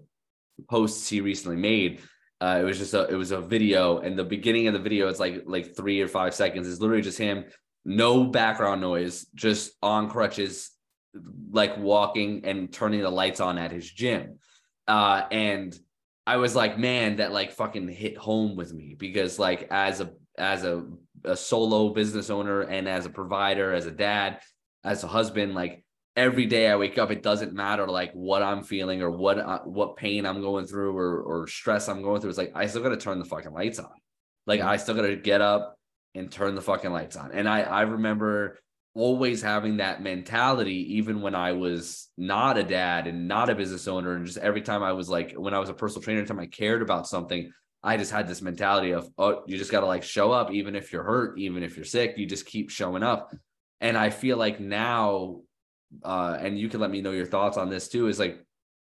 [0.69, 2.01] posts he recently made.
[2.41, 5.07] Uh, it was just a it was a video, and the beginning of the video
[5.07, 6.67] it's like like three or five seconds.
[6.67, 7.45] It's literally just him,
[7.83, 10.71] no background noise, just on crutches,
[11.51, 14.39] like walking and turning the lights on at his gym.
[14.87, 15.77] Uh, and
[16.27, 20.11] I was like, man, that like fucking hit home with me because like as a
[20.37, 20.85] as a,
[21.23, 24.39] a solo business owner and as a provider, as a dad,
[24.85, 25.83] as a husband, like
[26.15, 29.59] every day I wake up, it doesn't matter like what I'm feeling or what uh,
[29.63, 32.29] what pain I'm going through or or stress I'm going through.
[32.29, 33.89] It's like I still got to turn the fucking lights on.
[34.47, 35.77] Like I still got to get up
[36.13, 37.31] and turn the fucking lights on.
[37.31, 38.59] And I I remember
[38.93, 43.89] always having that mentality even when I was not a dad and not a business
[43.89, 46.29] owner and just every time I was like when I was a personal trainer every
[46.29, 47.51] time I cared about something
[47.83, 50.77] I just had this mentality of oh you just got to like show up even
[50.77, 53.33] if you're hurt even if you're sick you just keep showing up
[53.81, 55.41] and I feel like now
[56.03, 58.43] uh and you can let me know your thoughts on this too is like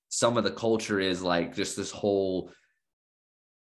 [0.08, 2.52] some of the culture is like just this whole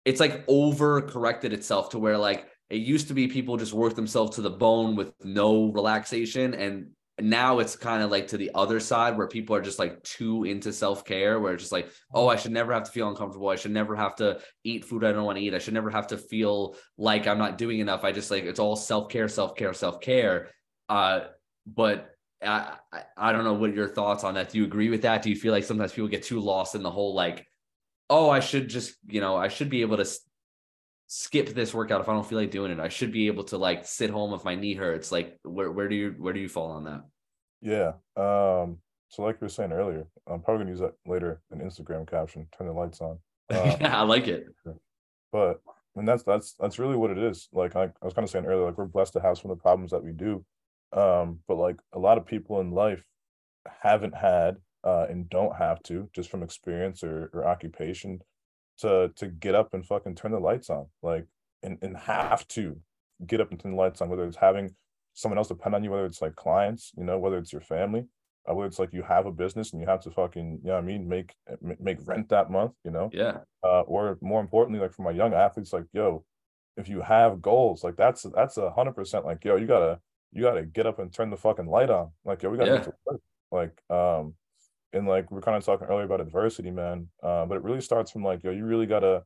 [0.06, 3.96] it's like over corrected itself to where like it used to be people just work
[3.96, 6.54] themselves to the bone with no relaxation.
[6.54, 10.02] And now it's kind of like to the other side where people are just like
[10.04, 13.50] too into self-care where it's just like oh i should never have to feel uncomfortable.
[13.50, 15.54] I should never have to eat food i don't want to eat.
[15.54, 18.06] I should never have to feel like i'm not doing enough.
[18.06, 20.50] I just like it's all self-care self-care self-care
[20.90, 21.22] uh
[21.66, 22.78] but I,
[23.18, 25.36] I don't know what your thoughts on that do you agree with that do you
[25.36, 27.46] feel like sometimes people get too lost in the whole like
[28.10, 30.06] oh i should just you know i should be able to
[31.10, 32.80] skip this workout if I don't feel like doing it.
[32.80, 35.12] I should be able to like sit home if my knee hurts.
[35.12, 37.04] Like where where do you where do you fall on that?
[37.62, 37.94] Yeah.
[38.16, 38.78] Um
[39.10, 42.48] so like you were saying earlier, I'm probably gonna use that later in Instagram caption,
[42.56, 43.20] turn the lights on.
[43.52, 44.46] Um, yeah, I like it.
[45.32, 45.60] But
[45.96, 47.50] and that's that's that's really what it is.
[47.52, 49.58] Like I, I was kind of saying earlier, like we're blessed to have some of
[49.58, 50.46] the problems that we do.
[50.92, 53.04] Um, but like a lot of people in life
[53.82, 58.22] haven't had uh, and don't have to just from experience or, or occupation
[58.80, 61.26] to to get up and fucking turn the lights on, like
[61.64, 62.78] and and have to
[63.28, 64.74] get up and turn the lights on, whether it's having
[65.14, 68.06] someone else depend on you, whether it's like clients, you know, whether it's your family,
[68.50, 70.78] uh, whether it's like you have a business and you have to fucking, you know
[70.78, 71.36] I mean, make
[71.80, 75.34] make rent that month, you know, yeah, uh, or more importantly, like for my young
[75.34, 76.24] athletes, like yo,
[76.78, 80.00] if you have goals, like that's that's a hundred percent, like yo, you gotta
[80.32, 82.80] you gotta get up and turn the fucking light on, like yo, we gotta yeah.
[82.82, 84.34] to work, like um
[84.94, 87.08] and like we are kind of talking earlier about adversity, man.
[87.22, 89.24] Uh, but it really starts from like, yo, you really gotta.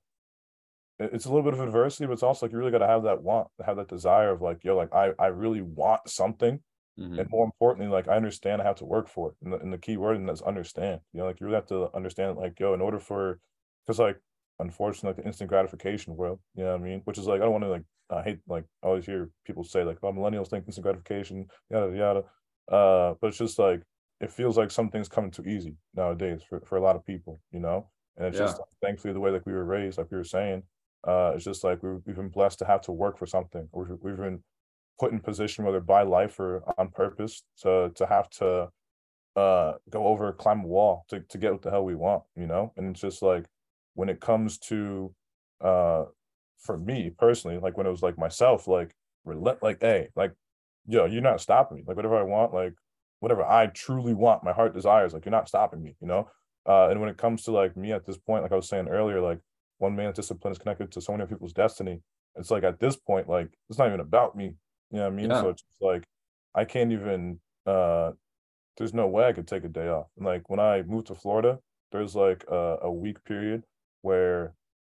[1.00, 3.22] It's a little bit of adversity, but it's also like you really gotta have that
[3.22, 6.60] want, have that desire of like, yo, like I, I really want something,
[7.00, 7.20] mm-hmm.
[7.20, 9.36] and more importantly, like I understand I have to work for it.
[9.44, 11.02] And the, and the key word in that's understand.
[11.14, 13.40] You know, like you really have to understand, like, yo, in order for,
[13.86, 14.18] because like,
[14.60, 17.02] unfortunately, like the instant gratification world, you know what I mean?
[17.06, 19.64] Which is like, I don't want to like, I hate like I always hear people
[19.64, 22.24] say like, oh, millennials think instant gratification, yada yada.
[22.72, 23.82] Uh, but it's just like
[24.22, 27.60] it feels like something's coming too easy nowadays for, for a lot of people, you
[27.60, 27.90] know?
[28.18, 28.46] And it's yeah.
[28.46, 30.64] just thankfully the way like we were raised, like we were saying,
[31.08, 33.68] uh, it's just like we've, we've been blessed to have to work for something.
[33.74, 34.44] We've, we've been
[35.00, 38.70] put in position, whether by life or on purpose, to to have to
[39.36, 42.48] uh, go over, climb a wall to, to get what the hell we want, you
[42.48, 42.72] know?
[42.78, 43.46] And it's just like
[43.96, 45.14] when it comes to
[45.62, 46.06] uh
[46.60, 50.32] for me personally, like when it was like myself, like relent like, hey, like,
[50.88, 51.84] yo, you're not stopping me.
[51.86, 52.74] Like whatever I want, like
[53.20, 56.30] whatever I truly want, my heart desires, like you're not stopping me, you know?
[56.66, 58.88] Uh, and when it comes to like me at this point, like I was saying
[58.88, 59.40] earlier, like
[59.78, 62.02] one man's discipline is connected to so many people's destiny.
[62.36, 64.56] It's like at this point, like it's not even about me.
[64.92, 65.30] You know what I mean?
[65.30, 65.42] Yeah.
[65.42, 66.06] So it's like
[66.56, 68.12] I can't even uh
[68.78, 70.08] there's no way I could take a day off.
[70.18, 71.60] And like when I moved to Florida,
[71.92, 73.64] there's like a, a week period
[74.04, 74.54] where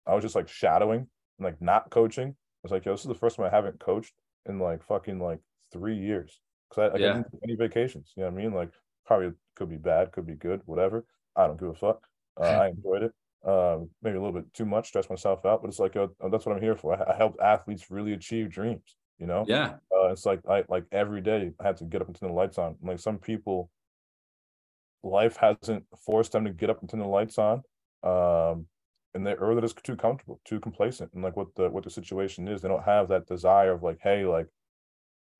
[0.07, 1.07] I was just like shadowing
[1.39, 2.29] and like not coaching.
[2.29, 4.13] I was like, yo, this is the first time I haven't coached
[4.47, 5.41] in like fucking like
[5.73, 6.41] three years.
[6.69, 7.23] because I, I yeah.
[7.43, 8.13] any vacations.
[8.17, 8.53] You know what I mean?
[8.53, 8.71] Like
[9.07, 11.07] probably could be bad, could be good, whatever.
[11.35, 12.07] I don't give a fuck.
[12.39, 13.13] Uh, I enjoyed it.
[13.45, 16.45] Um, maybe a little bit too much, stress myself out, but it's like uh, that's
[16.45, 16.95] what I'm here for.
[16.95, 18.97] I, I help athletes really achieve dreams.
[19.19, 19.45] You know?
[19.49, 19.75] Yeah.
[19.95, 22.35] Uh, it's like I like every day I had to get up and turn the
[22.35, 22.77] lights on.
[22.83, 23.71] Like some people,
[25.03, 27.63] life hasn't forced them to get up and turn the lights on.
[28.03, 28.67] Um,
[29.17, 31.91] and they or they're just too comfortable, too complacent, and like what the what the
[31.91, 34.47] situation is, they don't have that desire of like, hey, like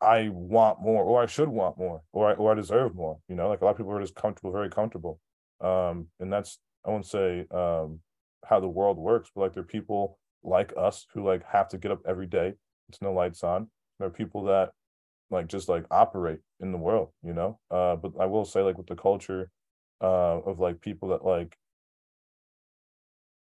[0.01, 3.19] I want more, or I should want more, or I or I deserve more.
[3.29, 5.21] You know, like a lot of people are just comfortable, very comfortable.
[5.61, 8.01] Um, and that's I won't say um
[8.47, 11.79] how the world works, but like there are people like us who like have to
[11.79, 12.55] get up every day.
[12.89, 13.69] It's no lights on.
[13.99, 14.71] There are people that
[15.31, 17.59] like just like operate in the world, you know.
[17.71, 19.51] Uh, but I will say like with the culture
[20.01, 21.57] uh of like people that like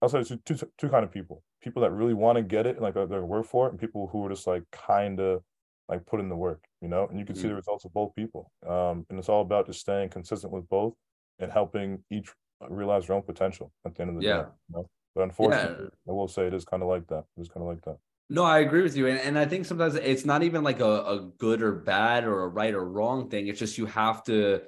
[0.01, 2.75] I'll say two, two, two kind of people: people that really want to get it
[2.75, 5.41] and like they're work for it, and people who are just like kind of
[5.87, 7.07] like put in the work, you know.
[7.07, 7.41] And you can mm-hmm.
[7.41, 8.51] see the results of both people.
[8.67, 10.93] Um, and it's all about just staying consistent with both
[11.39, 12.31] and helping each
[12.69, 14.37] realize their own potential at the end of the yeah.
[14.37, 14.47] day.
[14.69, 14.89] You know?
[15.15, 16.11] But unfortunately, yeah.
[16.11, 17.25] I will say it is kind of like that.
[17.37, 17.97] It's kind of like that.
[18.29, 19.07] No, I agree with you.
[19.07, 22.43] And, and I think sometimes it's not even like a, a good or bad or
[22.43, 23.47] a right or wrong thing.
[23.47, 24.61] It's just you have to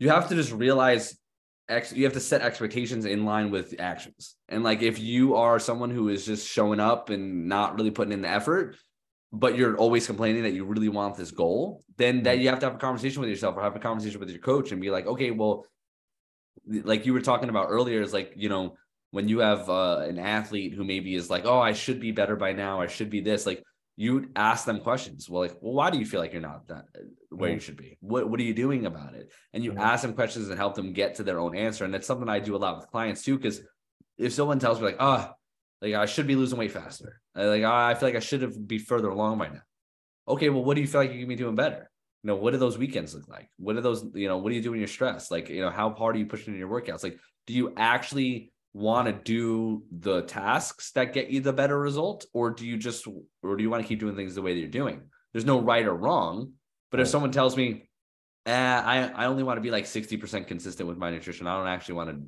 [0.00, 1.16] you have to just realize
[1.70, 4.36] ex you have to set expectations in line with actions.
[4.48, 8.12] And like if you are someone who is just showing up and not really putting
[8.12, 8.76] in the effort,
[9.32, 12.42] but you're always complaining that you really want this goal, then that mm-hmm.
[12.42, 14.72] you have to have a conversation with yourself or have a conversation with your coach
[14.72, 15.66] and be like, okay, well,
[16.66, 18.76] like you were talking about earlier, is like, you know,
[19.12, 22.36] when you have uh, an athlete who maybe is like, oh, I should be better
[22.36, 23.62] by now, I should be this, like
[24.00, 25.28] you ask them questions.
[25.28, 27.54] Well, like, well, why do you feel like you're not that uh, where mm-hmm.
[27.56, 27.98] you should be?
[28.00, 29.30] What What are you doing about it?
[29.52, 29.80] And you mm-hmm.
[29.80, 31.84] ask them questions and help them get to their own answer.
[31.84, 33.36] And that's something I do a lot with clients too.
[33.36, 33.60] Because
[34.16, 35.30] if someone tells me like, oh,
[35.82, 38.66] like I should be losing weight faster, like oh, I feel like I should have
[38.66, 39.60] be further along by now.
[40.26, 41.90] Okay, well, what do you feel like you can be doing better?
[42.22, 43.50] You know, what do those weekends look like?
[43.58, 44.06] What are those?
[44.14, 45.30] You know, what do you do when you're stressed?
[45.30, 47.02] Like, you know, how hard are you pushing in your workouts?
[47.02, 52.24] Like, do you actually want to do the tasks that get you the better result
[52.32, 53.06] or do you just
[53.42, 55.02] or do you want to keep doing things the way that you're doing?
[55.32, 56.52] There's no right or wrong
[56.90, 57.88] but if someone tells me
[58.46, 61.68] eh, I, I only want to be like 60% consistent with my nutrition i don't
[61.68, 62.22] actually want to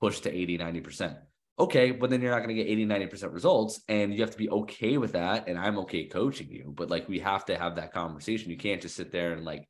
[0.00, 1.16] push to 80 90%
[1.58, 4.38] okay but then you're not going to get 80 90% results and you have to
[4.38, 7.76] be okay with that and i'm okay coaching you but like we have to have
[7.76, 8.50] that conversation.
[8.50, 9.68] You can't just sit there and like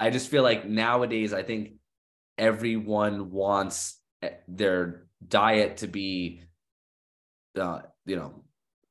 [0.00, 1.74] i just feel like nowadays i think
[2.38, 6.42] everyone wants eh, their diet to be,
[7.58, 8.44] uh, you know,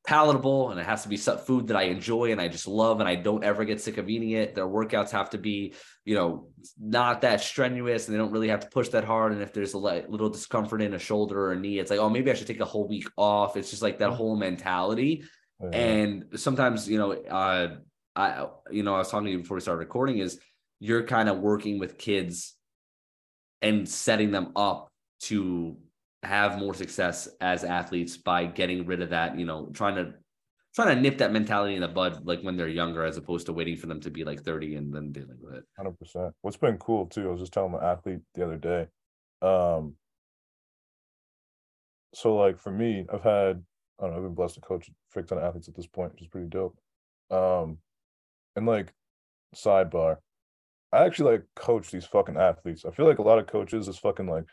[0.06, 3.08] palatable and it has to be food that I enjoy and I just love and
[3.08, 4.56] I don't ever get sick of eating it.
[4.56, 6.48] Their workouts have to be, you know,
[6.80, 9.32] not that strenuous and they don't really have to push that hard.
[9.32, 12.10] And if there's a little discomfort in a shoulder or a knee, it's like, oh,
[12.10, 13.58] maybe I should take a whole week off.
[13.58, 15.24] It's just like that whole mentality.
[15.72, 17.76] And sometimes, you know, uh,
[18.16, 20.40] I, you know, I was talking to you before we started recording is
[20.80, 22.56] you're kind of working with kids
[23.62, 24.92] and setting them up
[25.22, 25.78] to
[26.24, 30.14] have more success as athletes by getting rid of that, you know, trying to
[30.74, 33.54] trying to nip that mentality in the bud like when they're younger as opposed to
[33.54, 35.66] waiting for them to be like 30 and then dealing with it.
[35.80, 36.32] 100%.
[36.42, 38.88] What's been cool too, I was just telling my athlete the other day.
[39.42, 39.96] Um
[42.14, 43.64] so like for me, I've had
[44.00, 46.14] I don't know, I've been blessed to coach frick ton of athletes at this point,
[46.14, 46.78] which is pretty dope.
[47.30, 47.80] Um
[48.56, 48.94] and like
[49.56, 50.18] sidebar,
[50.94, 52.86] I actually like coach these fucking athletes.
[52.86, 54.46] I feel like a lot of coaches is fucking like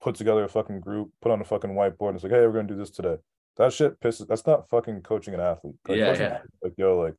[0.00, 2.52] put together a fucking group, put on a fucking whiteboard, and it's like, hey, we're
[2.52, 3.16] gonna do this today.
[3.56, 4.26] That shit pisses.
[4.26, 5.76] That's not fucking coaching an athlete.
[5.88, 6.38] Like, yeah, yeah.
[6.62, 7.14] Like yo, like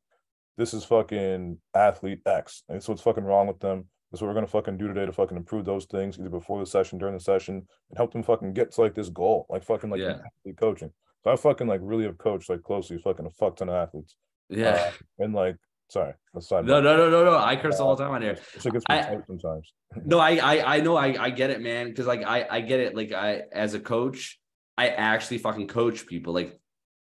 [0.56, 2.62] this is fucking athlete X.
[2.68, 3.86] And so what's fucking wrong with them.
[4.10, 6.66] That's what we're gonna fucking do today to fucking improve those things, either before the
[6.66, 9.90] session, during the session, and help them fucking get to like this goal, like fucking
[9.90, 10.18] like yeah.
[10.42, 10.90] athlete coaching.
[11.24, 14.16] So I fucking like really have coached like closely fucking a fuck ton of athletes.
[14.48, 14.70] Yeah.
[14.70, 15.56] Uh, and like
[15.90, 16.12] Sorry.
[16.34, 17.36] No, no, no, no, no.
[17.36, 18.38] I curse all the uh, time on here.
[18.54, 19.72] It gets I, sometimes.
[20.04, 21.88] no, I, I, I know, I, I get it, man.
[21.88, 22.94] Because like, I, I get it.
[22.94, 24.38] Like, I, as a coach,
[24.76, 26.34] I actually fucking coach people.
[26.34, 26.58] Like,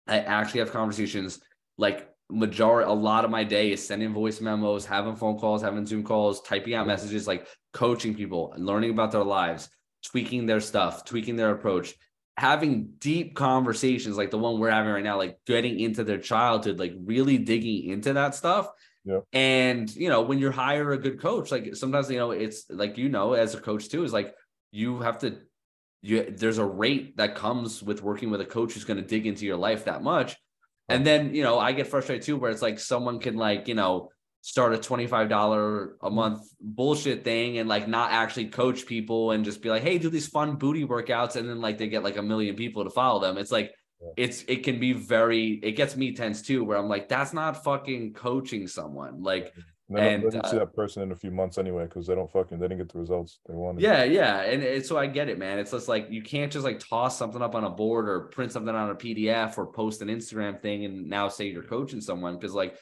[0.08, 1.40] I actually have conversations.
[1.76, 5.86] Like, majority, a lot of my day is sending voice memos, having phone calls, having
[5.86, 9.68] Zoom calls, typing out messages, like coaching people and learning about their lives,
[10.04, 11.94] tweaking their stuff, tweaking their approach
[12.36, 16.78] having deep conversations like the one we're having right now, like getting into their childhood,
[16.78, 18.68] like really digging into that stuff.
[19.04, 19.20] Yeah.
[19.32, 22.98] And you know, when you hire a good coach, like sometimes you know, it's like
[22.98, 24.34] you know, as a coach too, is like
[24.70, 25.38] you have to
[26.02, 29.26] you there's a rate that comes with working with a coach who's going to dig
[29.26, 30.36] into your life that much.
[30.88, 33.74] And then, you know, I get frustrated too, where it's like someone can like, you
[33.74, 34.10] know,
[34.42, 39.62] start a $25 a month bullshit thing and like not actually coach people and just
[39.62, 41.36] be like, hey, do these fun booty workouts.
[41.36, 43.38] And then like they get like a million people to follow them.
[43.38, 43.72] It's like,
[44.16, 47.62] it's it can be very it gets me tense too where i'm like that's not
[47.62, 49.52] fucking coaching someone like
[49.88, 52.30] And And, and, uh, see that person in a few months anyway because they don't
[52.30, 53.80] fucking they didn't get the results they wanted.
[53.80, 56.64] yeah yeah and it, so i get it man it's just like you can't just
[56.64, 60.02] like toss something up on a board or print something on a pdf or post
[60.02, 62.76] an instagram thing and now say you're coaching someone because like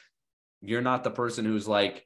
[0.61, 2.05] you're not the person who's like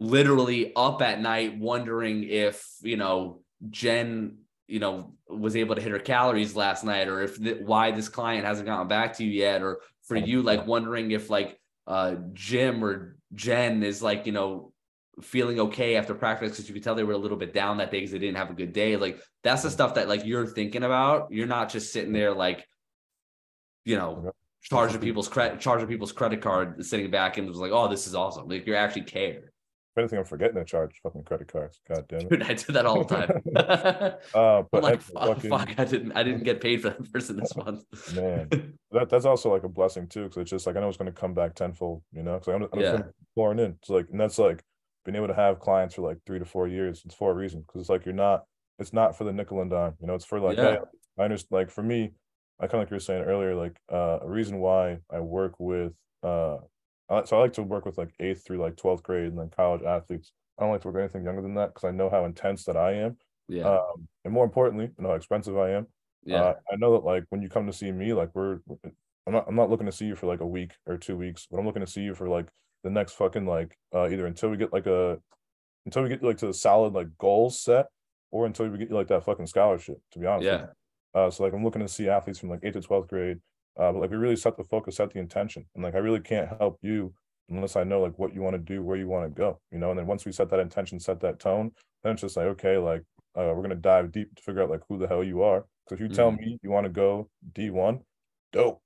[0.00, 5.90] literally up at night wondering if you know jen you know was able to hit
[5.90, 9.30] her calories last night or if th- why this client hasn't gotten back to you
[9.30, 14.32] yet or for you like wondering if like uh jim or jen is like you
[14.32, 14.72] know
[15.20, 17.90] feeling okay after practice because you could tell they were a little bit down that
[17.90, 20.46] day because they didn't have a good day like that's the stuff that like you're
[20.46, 22.64] thinking about you're not just sitting there like
[23.88, 24.32] you know.
[24.62, 28.14] Charging people's credit charging people's credit card sitting back and was like oh this is
[28.14, 29.52] awesome like you actually care
[29.92, 31.80] If anything, I'm forgetting to charge fucking credit cards.
[31.88, 32.28] God damn it.
[32.30, 33.30] Dude, I do that all the time.
[34.34, 37.36] Uh, but like, fuck, fucking- fuck, I didn't, I didn't get paid for that person
[37.36, 37.82] this month.
[38.14, 38.48] Man.
[38.92, 41.12] that that's also like a blessing too, because it's just like I know it's going
[41.12, 42.34] to come back tenfold, you know.
[42.38, 42.96] Because I'm, I'm Yeah.
[42.98, 43.72] just pouring in.
[43.80, 44.62] It's like, and that's like
[45.04, 47.02] being able to have clients for like three to four years.
[47.04, 48.44] It's for a reason, because it's like you're not.
[48.78, 50.14] It's not for the nickel and dime, you know.
[50.14, 50.70] It's for like, Yeah.
[50.72, 50.78] hey,
[51.18, 51.58] I understand.
[51.58, 52.12] Like for me,
[52.60, 55.54] I kind of like you were saying earlier, like uh, a reason why I work
[55.58, 55.92] with
[56.22, 56.58] uh,
[57.08, 59.50] I, so I like to work with like eighth through like twelfth grade and then
[59.50, 60.32] college athletes.
[60.58, 62.64] I don't like to work with anything younger than that because I know how intense
[62.64, 63.16] that I am,
[63.48, 65.86] Yeah, um, and more importantly, I know how expensive I am.
[66.24, 68.58] yeah, Uh, I know that like when you come to see me, like we're,
[69.26, 71.46] I'm not, I'm not looking to see you for like a week or two weeks,
[71.48, 72.48] but I'm looking to see you for like
[72.82, 75.18] the next fucking like uh either until we get like a,
[75.86, 77.86] until we get like to the solid like goals set,
[78.32, 79.98] or until we get like that fucking scholarship.
[80.12, 80.68] To be honest, yeah, you.
[81.14, 83.38] Uh, so like I'm looking to see athletes from like eighth to twelfth grade,
[83.78, 86.20] uh, but like we really set the focus, set the intention, and like I really
[86.20, 87.14] can't help you
[87.48, 89.78] unless I know like what you want to do, where you want to go, you
[89.78, 89.90] know.
[89.90, 92.76] And then once we set that intention, set that tone, then it's just like okay,
[92.78, 93.02] like
[93.36, 95.66] uh, we're gonna dive deep to figure out like who the hell you are.
[95.84, 96.32] Because if you tell Mhm.
[96.32, 98.00] me you want to go D one,
[98.52, 98.82] dope,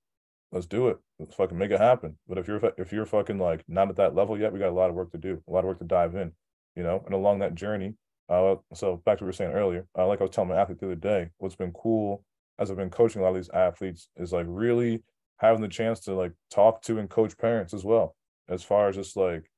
[0.53, 0.99] let's do it.
[1.19, 2.19] Let's fucking make it happen.
[2.29, 4.73] But if you're if you're fucking like not at that level yet, we got a
[4.73, 6.33] lot of work to do, a lot of work to dive in,
[6.77, 7.03] you know.
[7.07, 7.95] And along that journey,
[8.33, 10.57] uh, so back to what we were saying earlier, uh, like I was telling my
[10.57, 12.25] athlete the other day, what's been cool
[12.59, 15.03] as I've been coaching a lot of these athletes is like really
[15.39, 18.17] having the chance to like talk to and coach parents as well,
[18.49, 19.51] as far as just like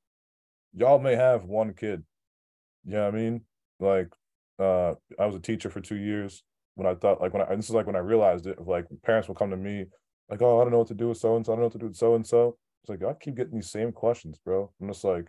[0.73, 2.03] y'all may have one kid.
[2.85, 3.41] You know what I mean?
[3.79, 4.09] Like
[4.59, 6.43] uh I was a teacher for two years
[6.75, 9.27] when I thought like when I this is like when I realized it like parents
[9.27, 9.85] will come to me
[10.29, 11.65] like, oh, I don't know what to do with so and so, I don't know
[11.67, 12.57] what to do with so and so.
[12.83, 14.71] It's like I keep getting these same questions, bro.
[14.81, 15.27] I'm just like,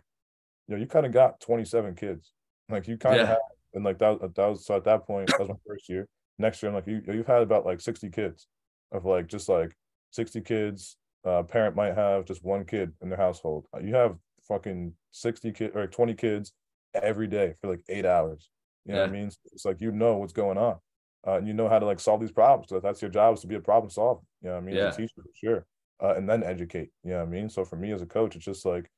[0.67, 2.33] you know, you kind of got 27 kids.
[2.69, 3.33] Like you kind of Yeah.
[3.33, 3.39] have
[3.73, 6.07] and like that, that was so at that point, that was my first year.
[6.39, 8.47] Next year, I'm like, you you've had about like 60 kids
[8.91, 9.75] of like just like
[10.11, 10.97] 60 kids.
[11.25, 13.67] Uh parent might have just one kid in their household.
[13.75, 16.53] Uh, You have fucking 60 kids or 20 kids
[16.93, 18.49] every day for like eight hours.
[18.85, 19.31] You know what I mean?
[19.31, 20.77] So It's like you know what's going on.
[21.25, 22.69] Uh, and you know how to like solve these problems.
[22.69, 24.21] So that's your job is to be a problem solver.
[24.41, 24.75] You know what I mean?
[24.75, 24.87] Yeah.
[24.87, 25.65] As a teacher for sure.
[26.01, 26.91] Uh, and then educate.
[27.03, 27.49] You know what I mean?
[27.49, 28.89] So for me as a coach, it's just like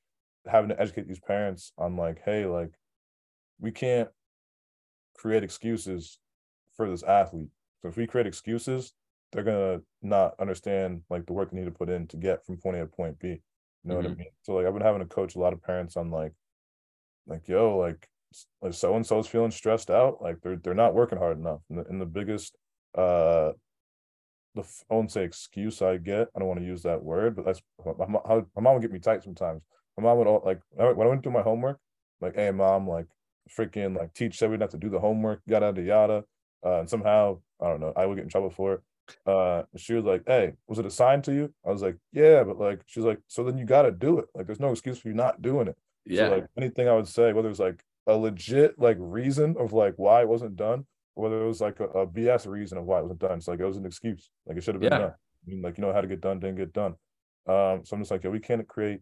[0.46, 2.72] having to educate these parents on like, hey, like
[3.60, 4.10] we can't
[5.16, 6.20] create excuses
[6.76, 7.50] for this athlete.
[7.82, 8.94] So if we create excuses,
[9.32, 12.58] they're gonna not understand like the work they need to put in to get from
[12.58, 13.28] point A to point B.
[13.30, 13.40] You
[13.86, 14.16] know what I Mhm.
[14.18, 14.32] mean?
[14.42, 16.34] So like I've been having to coach a lot of parents on like,
[17.28, 18.08] like yo, like
[18.62, 21.62] like so and so's feeling stressed out, like they're they're not working hard enough.
[21.70, 22.58] And the, and the biggest
[22.96, 23.54] uh
[24.56, 26.30] the I won't say excuse I get.
[26.36, 28.92] I don't want to use that word, but that's my, how my mom would get
[28.92, 29.62] me tight sometimes.
[29.98, 31.80] My mom would all like when I when I went through my homework,
[32.22, 33.08] like, hey mom, like
[33.56, 36.24] freaking like teach said have to do the homework, yada yada yada.
[36.66, 38.82] Uh, and somehow, I don't know, I would get in trouble for it.
[39.26, 41.54] Uh she was like, Hey, was it assigned to you?
[41.66, 44.26] I was like, Yeah, but like she's like, so then you gotta do it.
[44.36, 45.78] Like there's no excuse for you not doing it.
[46.06, 49.74] yeah, So like anything I would say, whether it's like a legit like reason of
[49.74, 50.86] like why it wasn't done,
[51.16, 53.38] or whether it was like a, a BS reason of why it wasn't done.
[53.38, 54.30] It's like it was an excuse.
[54.46, 54.96] Like it should have been Yeah.
[54.96, 55.12] done.
[55.12, 56.96] I mean, like you know how to get done, didn't get done.
[57.48, 59.02] Um, so I'm just like, yeah, we can't create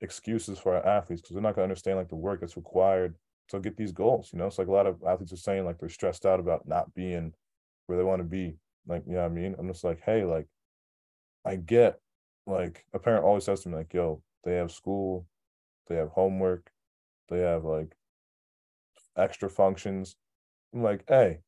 [0.00, 3.16] excuses for our athletes because they're not gonna understand like the work that's required
[3.48, 4.30] to get these goals.
[4.32, 6.66] You know, it's like a lot of athletes are saying like they're stressed out about
[6.66, 7.32] not being
[7.86, 8.56] where they want to be.
[8.86, 9.54] Like, you know what I mean?
[9.58, 10.46] I'm just like, hey, like
[11.44, 11.98] I get
[12.46, 15.26] like a parent always says to me, like, yo, they have school,
[15.88, 16.70] they have homework,
[17.28, 17.94] they have like
[19.16, 20.16] extra functions.
[20.74, 21.40] I'm like, hey,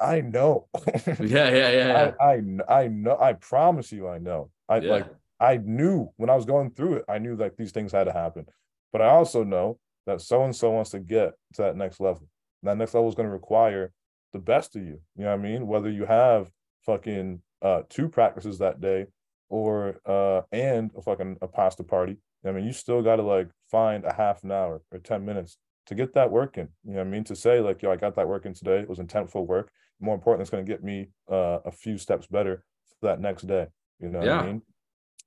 [0.00, 0.66] I know.
[1.06, 2.12] yeah, yeah, yeah, yeah.
[2.20, 4.50] I, I I know I promise you I know.
[4.68, 4.92] I yeah.
[4.92, 5.06] like
[5.38, 8.12] I knew when I was going through it, I knew like these things had to
[8.12, 8.46] happen.
[8.92, 12.28] But I also know that so and so wants to get to that next level.
[12.62, 13.92] And that next level is going to require
[14.32, 15.00] the best of you.
[15.16, 15.66] You know what I mean?
[15.66, 16.50] Whether you have
[16.86, 19.06] fucking uh two practices that day
[19.50, 22.16] or uh and a fucking a pasta party.
[22.46, 25.58] I mean, you still got to like find a half an hour or 10 minutes
[25.86, 26.68] to get that working.
[26.84, 27.24] You know what I mean?
[27.24, 28.78] To say like, yo, I got that working today.
[28.80, 29.70] It was intentful work.
[30.00, 32.64] More important, it's going to get me uh, a few steps better
[33.00, 33.66] for that next day.
[33.98, 34.36] You know Yeah.
[34.36, 34.62] what I mean?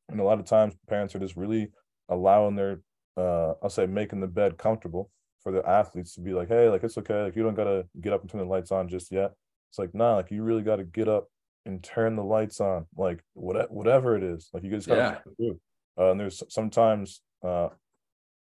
[0.10, 1.72] And a lot of times parents are just really
[2.10, 2.82] allowing their
[3.18, 5.12] uh I'll say making the bed comfortable
[5.42, 8.14] for the athletes to be like, hey, like it's okay, like you don't gotta get
[8.14, 9.34] up and turn the lights on just yet.
[9.70, 11.28] It's like, nah, like you really gotta get up
[11.66, 14.50] and turn the lights on, like what whatever it is.
[14.54, 15.20] Like you just gotta Yeah.
[15.40, 15.60] do.
[15.98, 17.70] Uh, and there's sometimes uh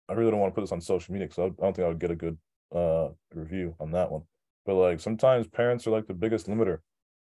[0.07, 1.89] I really don't want to put this on social media so I don't think I
[1.89, 2.37] would get a good
[2.75, 4.23] uh review on that one.
[4.65, 6.79] But like sometimes parents are like the biggest limiter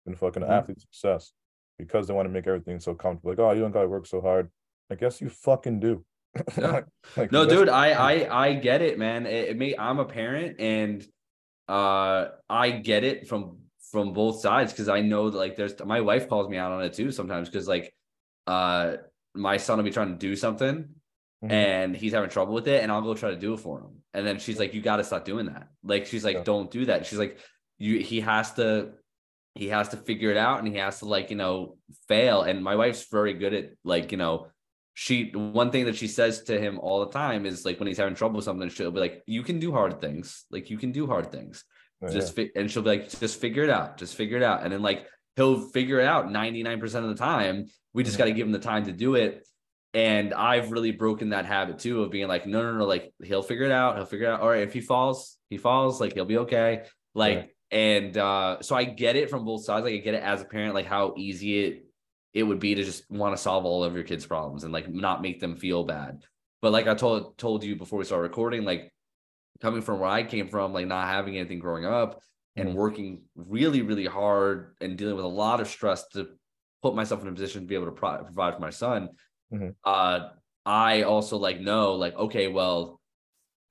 [0.06, 0.50] in fucking Mhm.
[0.50, 1.32] athlete success
[1.78, 3.30] because they want to make everything so comfortable.
[3.30, 4.50] Like, oh, you don't gotta work so hard.
[4.90, 6.04] I guess you fucking do.
[6.56, 6.80] Yeah.
[7.16, 9.26] Like, No, dude, I I I get it, man.
[9.26, 11.04] It, it may I'm a parent and
[11.68, 13.58] uh I get it from
[13.90, 16.82] from both sides because I know that like there's my wife calls me out on
[16.82, 17.94] it too sometimes because like
[18.46, 18.96] uh
[19.34, 20.88] my son will be trying to do something
[21.44, 21.50] Mhm.
[21.50, 24.02] and he's having trouble with it and I'll go try to do it for him.
[24.14, 25.68] And then she's like, You gotta stop doing that.
[25.82, 26.44] Like she's like, Yeah.
[26.44, 27.04] Don't do that.
[27.04, 27.38] She's like,
[27.78, 28.92] You he has to
[29.56, 31.76] he has to figure it out and he has to like, you know,
[32.08, 32.42] fail.
[32.42, 34.46] And my wife's very good at like, you know,
[34.94, 37.98] she one thing that she says to him all the time is like when he's
[37.98, 40.44] having trouble with something, she'll be like, You can do hard things.
[40.50, 41.64] Like you can do hard things.
[42.02, 44.62] Yeah, Just fi- and she'll be like, just figure it out, just figure it out.
[44.64, 47.66] And then like he'll figure it out 99% of the time.
[47.94, 48.18] We just Mhm.
[48.18, 49.46] got to give him the time to do it.
[49.94, 53.42] And I've really broken that habit too of being like, no, no, no, like he'll
[53.42, 53.96] figure it out.
[53.96, 54.40] He'll figure it out.
[54.40, 56.84] All right, if he falls, he falls, like he'll be okay.
[57.14, 59.84] Like, and uh, so I get it from both sides.
[59.84, 61.86] Like I get it as a parent, like how easy it
[62.34, 64.88] it would be to just want to solve all of your kids' problems and like
[64.88, 66.24] not make them feel bad.
[66.62, 68.92] But like I told told you before we started recording, like
[69.60, 72.20] coming from where I came from, like not having anything growing up
[72.56, 72.74] and Mhm.
[72.74, 76.36] working really, really hard and dealing with a lot of stress to
[76.82, 79.10] put myself in a position to be able to pro- provide for my son.
[79.52, 79.74] Mhm.
[79.84, 80.30] Uh,
[80.64, 83.00] I also like know, like, okay, well,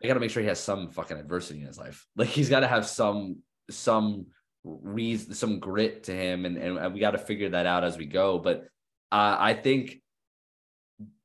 [0.03, 2.07] I got to make sure he has some fucking adversity in his life.
[2.15, 4.27] Like he's got to have some some
[4.63, 8.05] reason, some grit to him, and and we got to figure that out as we
[8.05, 8.39] go.
[8.39, 8.63] But
[9.11, 10.01] uh, I think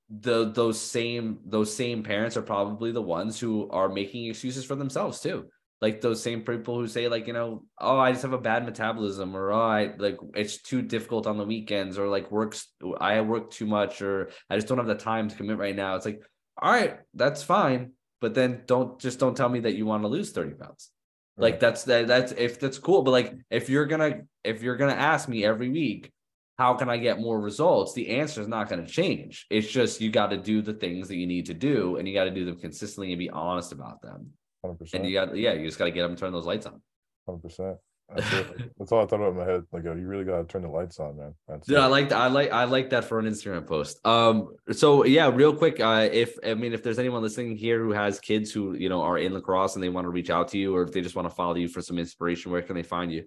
[0.09, 4.77] the those same those same parents are probably the ones who are making excuses for
[4.77, 5.47] themselves too
[5.81, 8.65] like those same people who say like you know oh i just have a bad
[8.65, 12.69] metabolism or oh i like it's too difficult on the weekends or like works
[13.01, 15.97] i work too much or i just don't have the time to commit right now
[15.97, 16.23] it's like
[16.61, 20.09] all right that's fine but then don't just don't tell me that you want to
[20.09, 20.91] lose 30 pounds
[21.37, 24.93] like that's that that's if that's cool but like if you're gonna if you're gonna
[24.93, 26.13] ask me every week
[26.59, 27.93] how can i get more results?
[27.93, 29.47] The answer is not going to change.
[29.51, 32.15] It's just you got to do the things that you need to do and you
[32.15, 34.31] got to do them consistently and be honest about them.
[34.65, 35.03] Hundred percent.
[35.03, 36.81] and you got yeah you just got to get them and turn those lights on.
[37.27, 37.77] Hundred percent.
[38.17, 39.65] That's all I thought about in my head.
[39.73, 41.35] Like, yo, you really gotta turn the lights on, man.
[41.49, 44.05] That's Dude, I like I like I like that for an Instagram post.
[44.07, 47.91] Um, so yeah, real quick, uh, if I mean if there's anyone listening here who
[47.91, 50.59] has kids who you know are in lacrosse and they want to reach out to
[50.59, 52.85] you, or if they just want to follow you for some inspiration, where can they
[52.85, 53.25] find you?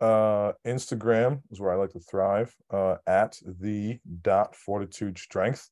[0.00, 2.52] Uh, Instagram is where I like to thrive.
[2.68, 5.70] Uh, at the dot fortitude strength.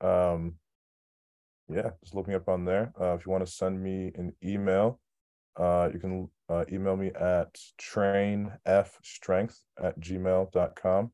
[0.00, 0.54] Um,
[1.68, 2.92] yeah, just look me up on there.
[3.00, 5.00] Uh, if you want to send me an email,
[5.56, 11.10] uh, you can uh, email me at trainfstrength at gmail.com.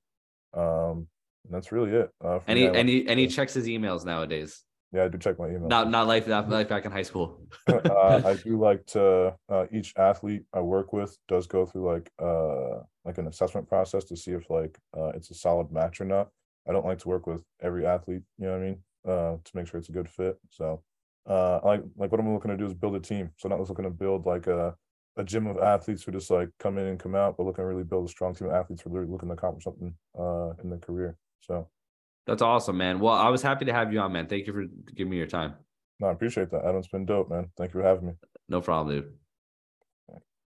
[0.55, 1.07] Um,
[1.45, 2.11] and that's really it.
[2.25, 4.63] Uh, me, Any like- any any checks his emails nowadays?
[4.93, 5.69] yeah, I do check my email.
[5.69, 7.41] Not not life not life back in high school.
[7.69, 12.11] uh, I do like to uh, each athlete I work with does go through like
[12.21, 16.05] uh like an assessment process to see if like uh it's a solid match or
[16.07, 16.29] not.
[16.69, 18.79] I don't like to work with every athlete, you know what I mean?
[19.07, 20.39] Uh to make sure it's a good fit.
[20.51, 20.83] So
[21.29, 23.31] uh I like like what I'm looking to do is build a team.
[23.37, 24.75] So not just looking to build like a
[25.17, 27.67] a gym of athletes who just like come in and come out, but looking to
[27.67, 30.51] really build a strong team of athletes who are really looking to accomplish something uh
[30.63, 31.17] in their career.
[31.41, 31.69] So
[32.27, 33.01] That's awesome, man.
[33.01, 34.27] Well, I was happy to have you on, man.
[34.27, 34.65] Thank you for
[34.95, 35.55] giving me your time.
[36.01, 36.65] no, I appreciate that.
[36.65, 37.51] Adam, it's been dope, man.
[37.57, 38.13] Thank you for having me.
[38.49, 39.13] No problem, dude.